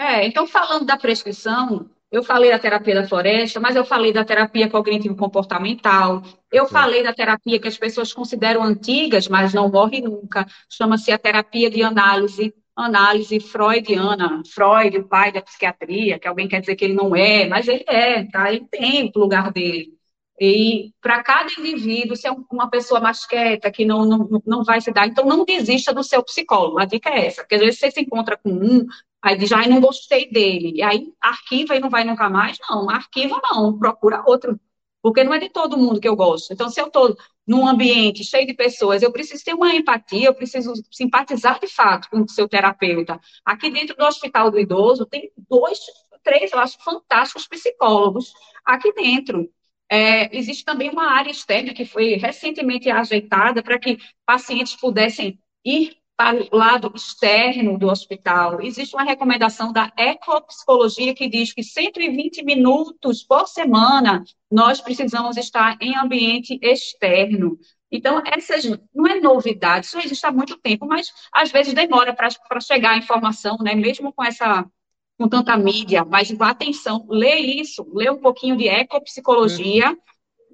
É, 0.00 0.24
então 0.24 0.46
falando 0.46 0.86
da 0.86 0.96
prescrição, 0.96 1.90
eu 2.10 2.22
falei 2.22 2.50
da 2.50 2.58
terapia 2.58 2.94
da 2.94 3.08
floresta, 3.08 3.58
mas 3.58 3.74
eu 3.74 3.84
falei 3.84 4.12
da 4.12 4.24
terapia 4.24 4.70
cognitivo-comportamental, 4.70 6.22
eu 6.52 6.66
Sim. 6.66 6.72
falei 6.72 7.02
da 7.02 7.12
terapia 7.12 7.58
que 7.58 7.66
as 7.66 7.76
pessoas 7.76 8.12
consideram 8.12 8.62
antigas, 8.62 9.26
mas 9.26 9.52
não 9.52 9.68
morre 9.68 10.00
nunca, 10.00 10.46
chama-se 10.70 11.10
a 11.10 11.18
terapia 11.18 11.68
de 11.68 11.82
análise, 11.82 12.54
análise 12.76 13.40
freudiana, 13.40 14.40
Freud, 14.54 14.98
o 14.98 15.08
pai 15.08 15.32
da 15.32 15.42
psiquiatria, 15.42 16.18
que 16.20 16.28
alguém 16.28 16.46
quer 16.46 16.60
dizer 16.60 16.76
que 16.76 16.84
ele 16.84 16.94
não 16.94 17.16
é, 17.16 17.48
mas 17.48 17.66
ele 17.66 17.84
é, 17.88 18.24
tá? 18.24 18.52
Ele 18.52 18.64
tem 18.70 19.12
o 19.12 19.18
lugar 19.18 19.50
dele. 19.50 19.97
E 20.40 20.92
para 21.00 21.22
cada 21.22 21.50
indivíduo, 21.58 22.16
se 22.16 22.28
é 22.28 22.30
uma 22.50 22.70
pessoa 22.70 23.00
mais 23.00 23.26
quieta, 23.26 23.70
que 23.70 23.84
não, 23.84 24.04
não, 24.04 24.42
não 24.46 24.64
vai 24.64 24.80
se 24.80 24.92
dar, 24.92 25.06
então 25.06 25.26
não 25.26 25.44
desista 25.44 25.92
do 25.92 26.04
seu 26.04 26.22
psicólogo. 26.22 26.78
A 26.78 26.84
dica 26.84 27.10
é 27.10 27.26
essa, 27.26 27.42
porque 27.42 27.56
às 27.56 27.60
vezes 27.60 27.80
você 27.80 27.90
se 27.90 28.00
encontra 28.00 28.36
com 28.36 28.50
um, 28.50 28.86
aí 29.20 29.36
diz, 29.36 29.50
ai, 29.52 29.66
não 29.68 29.80
gostei 29.80 30.30
dele, 30.30 30.72
e 30.76 30.82
aí 30.82 31.12
arquiva 31.20 31.74
e 31.74 31.80
não 31.80 31.90
vai 31.90 32.04
nunca 32.04 32.30
mais. 32.30 32.56
Não, 32.70 32.88
arquiva 32.88 33.40
não, 33.42 33.76
procura 33.78 34.22
outro. 34.26 34.58
Porque 35.02 35.24
não 35.24 35.34
é 35.34 35.38
de 35.38 35.48
todo 35.48 35.76
mundo 35.76 36.00
que 36.00 36.08
eu 36.08 36.16
gosto. 36.16 36.52
Então, 36.52 36.68
se 36.68 36.80
eu 36.80 36.86
estou 36.86 37.16
num 37.46 37.66
ambiente 37.66 38.24
cheio 38.24 38.46
de 38.46 38.52
pessoas, 38.52 39.02
eu 39.02 39.12
preciso 39.12 39.44
ter 39.44 39.54
uma 39.54 39.74
empatia, 39.74 40.26
eu 40.26 40.34
preciso 40.34 40.72
simpatizar 40.90 41.58
de 41.60 41.68
fato 41.68 42.10
com 42.10 42.20
o 42.20 42.28
seu 42.28 42.48
terapeuta. 42.48 43.20
Aqui 43.44 43.70
dentro 43.70 43.96
do 43.96 44.04
Hospital 44.04 44.50
do 44.50 44.58
Idoso, 44.58 45.06
tem 45.06 45.30
dois, 45.48 45.78
três, 46.22 46.52
eu 46.52 46.58
acho, 46.58 46.76
fantásticos 46.82 47.46
psicólogos 47.46 48.32
aqui 48.64 48.92
dentro. 48.92 49.48
É, 49.90 50.36
existe 50.36 50.64
também 50.64 50.90
uma 50.90 51.12
área 51.12 51.30
externa 51.30 51.72
que 51.72 51.84
foi 51.84 52.14
recentemente 52.14 52.90
ajeitada 52.90 53.62
para 53.62 53.78
que 53.78 53.98
pacientes 54.26 54.76
pudessem 54.76 55.38
ir 55.64 55.96
para 56.18 56.36
o 56.36 56.56
lado 56.56 56.92
externo 56.96 57.78
do 57.78 57.86
hospital. 57.86 58.60
Existe 58.60 58.94
uma 58.96 59.04
recomendação 59.04 59.72
da 59.72 59.92
ecopsicologia 59.96 61.14
que 61.14 61.28
diz 61.28 61.52
que 61.52 61.62
120 61.62 62.42
minutos 62.44 63.22
por 63.22 63.46
semana 63.46 64.24
nós 64.50 64.80
precisamos 64.80 65.36
estar 65.36 65.76
em 65.80 65.96
ambiente 65.96 66.58
externo. 66.60 67.56
Então, 67.90 68.20
essas 68.26 68.64
não 68.92 69.06
é 69.06 69.20
novidade, 69.20 69.86
isso 69.86 69.98
existe 69.98 70.26
há 70.26 70.32
muito 70.32 70.58
tempo, 70.58 70.86
mas 70.86 71.10
às 71.32 71.52
vezes 71.52 71.72
demora 71.72 72.12
para 72.12 72.60
chegar 72.60 72.90
a 72.90 72.98
informação, 72.98 73.56
né? 73.60 73.76
mesmo 73.76 74.12
com 74.12 74.24
essa 74.24 74.66
com 75.18 75.28
tanta 75.28 75.56
mídia, 75.56 76.04
mas 76.04 76.32
atenção, 76.40 77.04
lê 77.08 77.36
isso, 77.38 77.84
lê 77.92 78.08
um 78.08 78.18
pouquinho 78.18 78.56
de 78.56 78.68
ecopsicologia, 78.68 79.96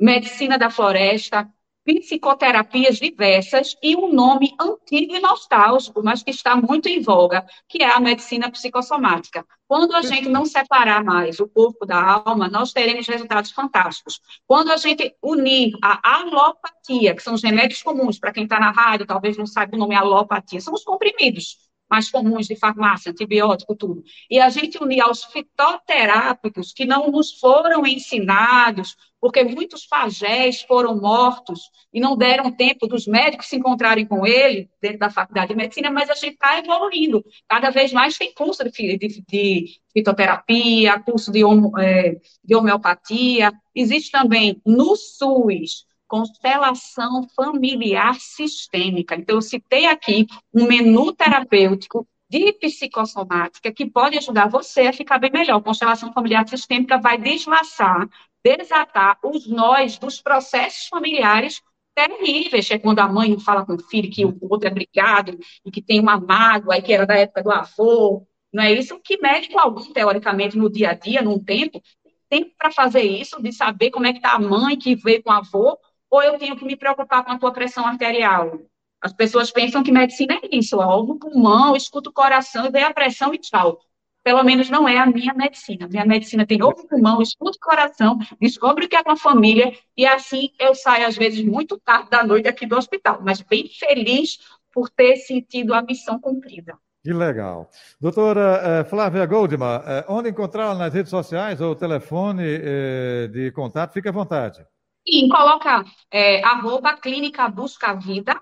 medicina 0.01 0.57
da 0.57 0.71
floresta, 0.71 1.47
psicoterapias 1.85 2.97
diversas 2.97 3.77
e 3.83 3.95
um 3.95 4.11
nome 4.11 4.55
antigo 4.59 5.15
e 5.15 5.21
nostálgico, 5.21 6.03
mas 6.03 6.23
que 6.23 6.31
está 6.31 6.57
muito 6.57 6.89
em 6.89 7.03
voga, 7.03 7.45
que 7.69 7.83
é 7.83 7.91
a 7.91 8.01
medicina 8.01 8.51
psicossomática. 8.51 9.45
Quando 9.69 9.95
a 9.95 10.01
gente 10.01 10.31
não 10.31 10.47
separar 10.47 11.05
mais 11.05 11.39
o 11.41 11.47
corpo 11.47 11.85
da 11.85 12.23
alma, 12.25 12.49
nós 12.49 12.73
teremos 12.73 13.07
resultados 13.07 13.51
fantásticos. 13.51 14.19
Quando 14.47 14.73
a 14.73 14.79
gente 14.79 15.15
unir 15.23 15.73
a 15.83 16.21
alopatia, 16.21 17.15
que 17.15 17.23
são 17.23 17.35
os 17.35 17.43
remédios 17.43 17.83
comuns, 17.83 18.19
para 18.19 18.33
quem 18.33 18.45
está 18.45 18.59
na 18.59 18.71
rádio, 18.71 19.07
talvez 19.07 19.37
não 19.37 19.47
saiba 19.47 19.77
o 19.77 19.79
nome 19.79 19.95
alopatia, 19.95 20.63
são 20.63 20.73
os 20.73 20.85
comprimidos 20.85 21.59
mais 21.91 22.11
comuns 22.11 22.47
de 22.47 22.57
farmácia, 22.57 23.13
antibiótico, 23.13 23.77
tudo. 23.77 24.03
E 24.31 24.41
a 24.41 24.49
gente 24.49 24.83
unir 24.83 25.01
aos 25.01 25.25
fitoterápicos 25.25 26.73
que 26.73 26.85
não 26.85 27.11
nos 27.11 27.39
foram 27.39 27.87
ensinados, 27.87 28.97
porque 29.21 29.45
muitos 29.45 29.87
pajés 29.87 30.63
foram 30.63 31.01
mortos 31.01 31.63
e 31.93 32.01
não 32.01 32.17
deram 32.17 32.51
tempo 32.51 32.87
dos 32.87 33.07
médicos 33.07 33.47
se 33.47 33.57
encontrarem 33.57 34.07
com 34.07 34.27
ele 34.27 34.69
dentro 34.81 34.99
da 34.99 35.11
faculdade 35.11 35.49
de 35.49 35.57
medicina, 35.57 35.91
mas 35.91 36.11
a 36.11 36.15
gente 36.15 36.35
está 36.35 36.59
evoluindo. 36.59 37.25
Cada 37.49 37.71
vez 37.71 37.93
mais 37.93 38.19
tem 38.19 38.35
curso 38.35 38.65
de, 38.65 38.99
de, 38.99 39.25
de 39.27 39.81
fitoterapia, 39.93 41.01
curso 41.01 41.31
de, 41.31 41.41
é, 41.81 42.17
de 42.43 42.55
homeopatia. 42.55 43.53
Existe 43.75 44.11
também 44.11 44.61
no 44.67 44.97
SUS 44.97 45.87
constelação 46.15 47.27
familiar 47.35 48.15
sistêmica. 48.21 49.17
Então, 49.17 49.35
eu 49.35 49.43
citei 49.43 49.87
aqui 49.87 50.29
um 50.55 50.65
menu 50.65 51.13
terapêutico 51.13 52.07
de 52.31 52.53
psicossomática 52.53 53.73
que 53.73 53.85
pode 53.85 54.17
ajudar 54.19 54.49
você 54.49 54.83
a 54.83 54.93
ficar 54.93 55.19
bem 55.19 55.33
melhor. 55.33 55.61
Constelação 55.61 56.13
familiar 56.13 56.49
sistêmica 56.49 56.99
vai 56.99 57.19
deslaçar, 57.19 58.09
desatar 58.45 59.19
os 59.25 59.49
nós 59.49 59.99
dos 59.99 60.23
processos 60.23 60.87
familiares 60.87 61.61
terríveis, 61.97 62.71
é 62.71 62.79
quando 62.79 63.01
a 63.01 63.09
mãe 63.09 63.37
fala 63.41 63.67
com 63.67 63.75
o 63.75 63.83
filho 63.83 64.09
que 64.09 64.25
o 64.25 64.39
outro 64.43 64.69
é 64.69 64.71
brigado 64.71 65.37
e 65.67 65.71
que 65.71 65.83
tem 65.83 65.99
uma 65.99 66.17
mágoa 66.21 66.79
e 66.79 66.83
que 66.83 66.93
era 66.93 67.05
da 67.07 67.17
época 67.17 67.43
do 67.43 67.51
avô, 67.51 68.25
não 68.53 68.63
é 68.63 68.73
isso? 68.73 69.01
Que 69.01 69.17
médico 69.21 69.59
algum, 69.59 69.93
teoricamente, 69.93 70.57
no 70.57 70.71
dia 70.71 70.91
a 70.91 70.95
dia, 70.95 71.23
num 71.23 71.41
tempo, 71.41 71.83
tem 72.29 72.45
tempo 72.45 72.55
para 72.57 72.71
fazer 72.71 73.03
isso, 73.03 73.43
de 73.43 73.53
saber 73.53 73.91
como 73.91 74.07
é 74.07 74.13
que 74.13 74.19
está 74.19 74.33
a 74.33 74.39
mãe 74.39 74.79
que 74.79 74.95
veio 74.95 75.21
com 75.23 75.31
o 75.31 75.33
avô, 75.33 75.77
ou 76.15 76.23
eu 76.23 76.39
tenho 76.39 76.57
que 76.57 76.65
me 76.65 76.77
preocupar 76.77 77.25
com 77.25 77.33
a 77.33 77.39
tua 77.39 77.53
pressão 77.53 77.85
arterial? 77.85 78.61
As 79.01 79.13
pessoas 79.13 79.51
pensam 79.51 79.83
que 79.83 79.91
medicina 79.91 80.35
é 80.43 80.57
isso, 80.57 80.79
ó, 80.79 81.01
o 81.01 81.19
pulmão, 81.19 81.75
escuta 81.75 82.09
o 82.09 82.13
coração, 82.13 82.71
vê 82.71 82.83
a 82.83 82.95
pressão 82.95 83.35
e 83.35 83.39
tchau. 83.39 83.79
Pelo 84.23 84.43
menos 84.43 84.71
não 84.71 84.89
é 84.89 84.97
a 84.97 85.07
minha 85.07 85.35
medicina. 85.35 85.87
Minha 85.89 86.07
medicina 86.07 86.47
tem 86.47 86.63
ovo 86.63 86.87
pulmão, 86.89 87.21
escuta 87.21 87.59
o 87.59 87.61
coração, 87.61 88.19
descobre 88.41 88.87
o 88.87 88.89
que 88.89 88.97
é 88.97 89.03
uma 89.05 89.17
família, 89.17 89.73
e 89.97 90.07
assim 90.07 90.51
eu 90.59 90.75
saio, 90.75 91.07
às 91.07 91.17
vezes, 91.17 91.45
muito 91.45 91.79
tarde 91.81 92.09
da 92.09 92.25
noite 92.25 92.49
aqui 92.49 92.65
do 92.65 92.77
hospital, 92.77 93.19
mas 93.21 93.43
bem 93.43 93.69
feliz 93.69 94.39
por 94.73 94.89
ter 94.89 95.17
sentido 95.17 95.75
a 95.75 95.83
missão 95.83 96.19
cumprida. 96.19 96.79
Que 97.03 97.13
legal. 97.13 97.69
Doutora 98.01 98.61
eh, 98.63 98.85
Flávia 98.85 99.27
Goldman, 99.27 99.83
eh, 99.85 100.05
onde 100.09 100.31
encontrá-la 100.31 100.75
nas 100.75 100.95
redes 100.95 101.11
sociais 101.11 101.61
ou 101.61 101.77
telefone 101.77 102.45
eh, 102.45 103.29
de 103.31 103.53
contato? 103.53 103.93
Fique 103.93 104.09
à 104.09 104.13
vontade. 104.13 104.65
Sim, 105.07 105.29
coloca 105.29 105.85
é, 106.11 106.43
arroba 106.43 106.97
Clínica 106.97 107.49
Busca 107.49 107.95
Vida, 107.95 108.41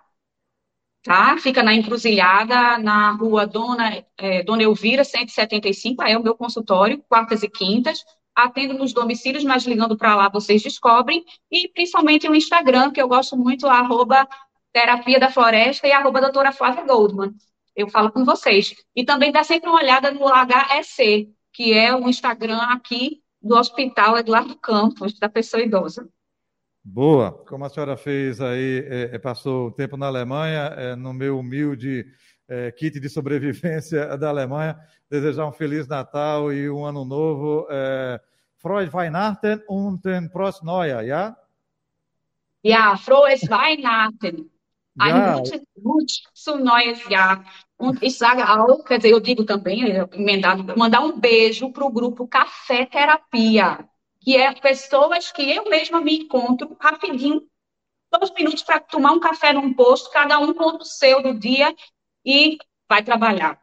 tá? 1.02 1.36
Fica 1.38 1.62
na 1.62 1.74
encruzilhada, 1.74 2.78
na 2.78 3.12
rua 3.12 3.46
Dona, 3.46 4.04
é, 4.16 4.42
Dona 4.42 4.62
Elvira, 4.62 5.04
175, 5.04 6.02
aí 6.02 6.12
é 6.12 6.18
o 6.18 6.22
meu 6.22 6.36
consultório, 6.36 7.02
quartas 7.08 7.42
e 7.42 7.48
quintas. 7.48 8.04
Atendo 8.34 8.74
nos 8.74 8.94
domicílios, 8.94 9.44
mas 9.44 9.64
ligando 9.64 9.96
para 9.96 10.14
lá 10.16 10.28
vocês 10.28 10.62
descobrem. 10.62 11.24
E 11.50 11.68
principalmente 11.68 12.28
o 12.28 12.34
Instagram, 12.34 12.90
que 12.90 13.02
eu 13.02 13.08
gosto 13.08 13.36
muito, 13.36 13.66
arroba 13.66 14.26
Terapia 14.72 15.20
da 15.20 15.30
Floresta 15.30 15.86
e 15.86 15.92
arroba 15.92 16.20
doutora 16.20 16.52
Flávia 16.52 16.84
Goldman. 16.84 17.34
Eu 17.76 17.88
falo 17.88 18.10
com 18.10 18.24
vocês. 18.24 18.74
E 18.96 19.04
também 19.04 19.32
dá 19.32 19.44
sempre 19.44 19.68
uma 19.68 19.78
olhada 19.80 20.10
no 20.12 20.26
HEC, 20.28 21.30
que 21.52 21.72
é 21.74 21.94
o 21.94 22.08
Instagram 22.08 22.58
aqui 22.58 23.22
do 23.40 23.56
Hospital 23.56 24.16
Eduardo 24.16 24.56
Campos, 24.56 25.18
da 25.18 25.28
pessoa 25.28 25.62
idosa. 25.62 26.08
Boa. 26.84 27.32
Como 27.46 27.64
a 27.64 27.68
senhora 27.68 27.96
fez 27.96 28.40
aí, 28.40 28.84
é, 28.88 29.14
é 29.14 29.18
passou 29.18 29.68
o 29.68 29.70
tempo 29.70 29.96
na 29.96 30.06
Alemanha, 30.06 30.74
é, 30.76 30.96
no 30.96 31.12
meu 31.12 31.38
humilde 31.38 32.06
é, 32.48 32.72
kit 32.72 32.98
de 32.98 33.08
sobrevivência 33.08 34.16
da 34.18 34.28
Alemanha, 34.28 34.76
desejar 35.08 35.46
um 35.46 35.52
Feliz 35.52 35.86
Natal 35.86 36.52
e 36.52 36.68
um 36.68 36.84
Ano 36.84 37.04
Novo. 37.04 37.66
É, 37.70 38.20
Freud 38.58 38.92
Weihnachten 38.92 39.60
und 39.66 40.06
ein 40.06 40.30
Prost 40.30 40.62
Neujahr, 40.62 41.02
ja? 41.02 41.36
Ja, 42.62 42.96
frohes 42.96 43.50
Weihnachten. 43.50 44.50
Ein 44.96 45.16
ja. 45.16 45.34
gutes 45.34 45.62
Rutsch 45.84 46.22
zum 46.32 46.62
neues 46.62 47.08
Jahr. 47.08 47.44
Und 47.76 48.00
ich 48.02 48.16
sage 48.16 48.48
auch, 48.48 48.84
quer 48.84 48.98
dizer, 48.98 49.10
eu 49.10 49.18
digo 49.18 49.44
também, 49.44 50.06
mandar 50.76 51.04
um 51.04 51.18
beijo 51.18 51.72
para 51.72 51.84
o 51.84 51.90
grupo 51.90 52.28
Café 52.28 52.86
Terapia 52.86 53.88
que 54.22 54.36
é 54.36 54.52
pessoas 54.54 55.32
que 55.32 55.42
eu 55.42 55.68
mesma 55.68 56.00
me 56.00 56.18
encontro 56.20 56.76
rapidinho, 56.80 57.42
dois 58.12 58.30
minutos 58.32 58.62
para 58.62 58.80
tomar 58.80 59.12
um 59.12 59.20
café 59.20 59.52
num 59.52 59.74
posto, 59.74 60.10
cada 60.10 60.38
um 60.38 60.54
conta 60.54 60.82
o 60.82 60.86
seu 60.86 61.22
do 61.22 61.38
dia 61.38 61.74
e 62.24 62.58
vai 62.88 63.02
trabalhar. 63.02 63.60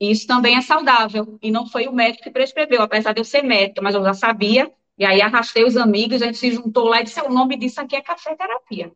Isso 0.00 0.26
também 0.26 0.56
é 0.56 0.60
saudável. 0.60 1.38
E 1.40 1.50
não 1.50 1.66
foi 1.66 1.86
o 1.86 1.92
médico 1.92 2.24
que 2.24 2.30
prescreveu, 2.30 2.82
apesar 2.82 3.12
de 3.12 3.20
eu 3.20 3.24
ser 3.24 3.42
médica, 3.42 3.80
mas 3.80 3.94
eu 3.94 4.02
já 4.02 4.14
sabia. 4.14 4.72
E 4.98 5.04
aí 5.04 5.22
arrastei 5.22 5.64
os 5.64 5.76
amigos, 5.76 6.20
a 6.20 6.26
gente 6.26 6.38
se 6.38 6.50
juntou 6.50 6.88
lá 6.88 7.00
e 7.00 7.04
disse: 7.04 7.20
o 7.20 7.30
nome 7.30 7.56
disso 7.56 7.80
aqui 7.80 7.94
é 7.94 8.02
café 8.02 8.34
terapia. 8.34 8.92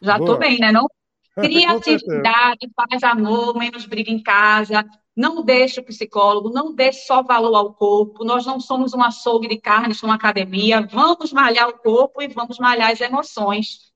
Já 0.00 0.16
estou 0.16 0.38
bem, 0.38 0.58
né? 0.58 0.72
Não? 0.72 0.88
Criatividade, 1.36 2.68
paz, 2.74 3.02
amor, 3.02 3.56
menos 3.56 3.86
briga 3.86 4.10
em 4.10 4.22
casa. 4.22 4.84
Não 5.16 5.44
deixe 5.44 5.80
o 5.80 5.84
psicólogo, 5.84 6.50
não 6.50 6.74
dê 6.74 6.92
só 6.92 7.22
valor 7.22 7.54
ao 7.54 7.74
corpo. 7.74 8.24
Nós 8.24 8.46
não 8.46 8.58
somos 8.58 8.94
um 8.94 9.02
açougue 9.02 9.48
de 9.48 9.58
carnes 9.58 10.00
numa 10.00 10.14
academia. 10.14 10.86
Vamos 10.90 11.32
malhar 11.32 11.68
o 11.68 11.78
corpo 11.78 12.22
e 12.22 12.28
vamos 12.28 12.58
malhar 12.58 12.90
as 12.90 13.00
emoções. 13.00 13.92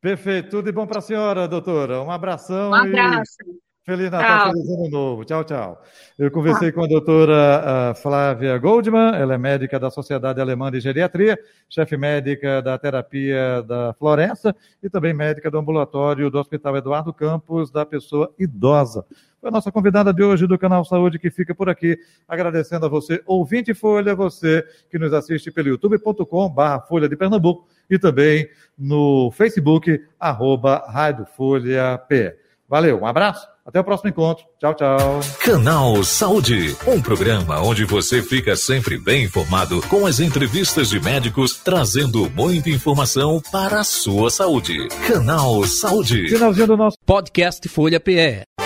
Perfeito. 0.00 0.50
Tudo 0.50 0.66
de 0.66 0.72
bom 0.72 0.86
para 0.86 0.98
a 0.98 1.02
senhora, 1.02 1.48
doutora. 1.48 2.02
Um 2.02 2.10
abração. 2.10 2.70
Um 2.70 2.74
abraço. 2.74 3.36
Feliz 3.86 4.10
Natal, 4.10 4.46
tchau. 4.46 4.52
feliz 4.52 4.68
ano 4.68 4.90
novo. 4.90 5.24
Tchau, 5.24 5.44
tchau. 5.44 5.80
Eu 6.18 6.28
conversei 6.28 6.72
com 6.72 6.82
a 6.82 6.88
doutora 6.88 7.94
Flávia 7.94 8.58
Goldman, 8.58 9.14
ela 9.14 9.34
é 9.34 9.38
médica 9.38 9.78
da 9.78 9.90
Sociedade 9.90 10.40
Alemã 10.40 10.72
de 10.72 10.80
Geriatria, 10.80 11.38
chefe 11.70 11.96
médica 11.96 12.60
da 12.60 12.76
terapia 12.76 13.62
da 13.62 13.94
Florença 13.94 14.52
e 14.82 14.90
também 14.90 15.14
médica 15.14 15.48
do 15.52 15.58
ambulatório 15.58 16.28
do 16.28 16.36
Hospital 16.36 16.76
Eduardo 16.76 17.14
Campos 17.14 17.70
da 17.70 17.86
Pessoa 17.86 18.34
Idosa. 18.36 19.06
Foi 19.46 19.50
a 19.50 19.52
nossa 19.52 19.70
convidada 19.70 20.12
de 20.12 20.24
hoje 20.24 20.44
do 20.44 20.58
Canal 20.58 20.84
Saúde 20.84 21.20
que 21.20 21.30
fica 21.30 21.54
por 21.54 21.68
aqui, 21.68 21.96
agradecendo 22.26 22.84
a 22.84 22.88
você, 22.88 23.22
ouvinte 23.24 23.72
Folha, 23.74 24.12
você 24.12 24.64
que 24.90 24.98
nos 24.98 25.12
assiste 25.12 25.52
pelo 25.52 25.68
youtube.com 25.68 26.48
barra 26.48 26.80
Folha 26.80 27.08
de 27.08 27.14
Pernambuco 27.14 27.64
e 27.88 27.96
também 27.96 28.48
no 28.76 29.30
Facebook, 29.30 30.00
arroba 30.18 30.84
Rádio 30.88 31.26
Folha 31.36 31.96
P. 32.08 32.36
Valeu, 32.68 32.98
um 33.02 33.06
abraço, 33.06 33.46
até 33.64 33.78
o 33.78 33.84
próximo 33.84 34.10
encontro. 34.10 34.44
Tchau, 34.58 34.74
tchau. 34.74 35.20
Canal 35.38 36.02
Saúde, 36.02 36.76
um 36.84 37.00
programa 37.00 37.62
onde 37.62 37.84
você 37.84 38.20
fica 38.20 38.56
sempre 38.56 38.98
bem 38.98 39.26
informado 39.26 39.80
com 39.82 40.06
as 40.06 40.18
entrevistas 40.18 40.88
de 40.88 40.98
médicos 40.98 41.56
trazendo 41.56 42.28
muita 42.30 42.68
informação 42.68 43.40
para 43.52 43.78
a 43.78 43.84
sua 43.84 44.28
saúde. 44.28 44.88
Canal 45.06 45.62
Saúde. 45.66 46.30
Finalzinho 46.30 46.66
do 46.66 46.76
nosso 46.76 46.96
podcast 47.06 47.68
Folha 47.68 48.00
PE. 48.00 48.65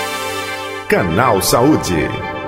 Canal 0.91 1.41
Saúde. 1.41 2.40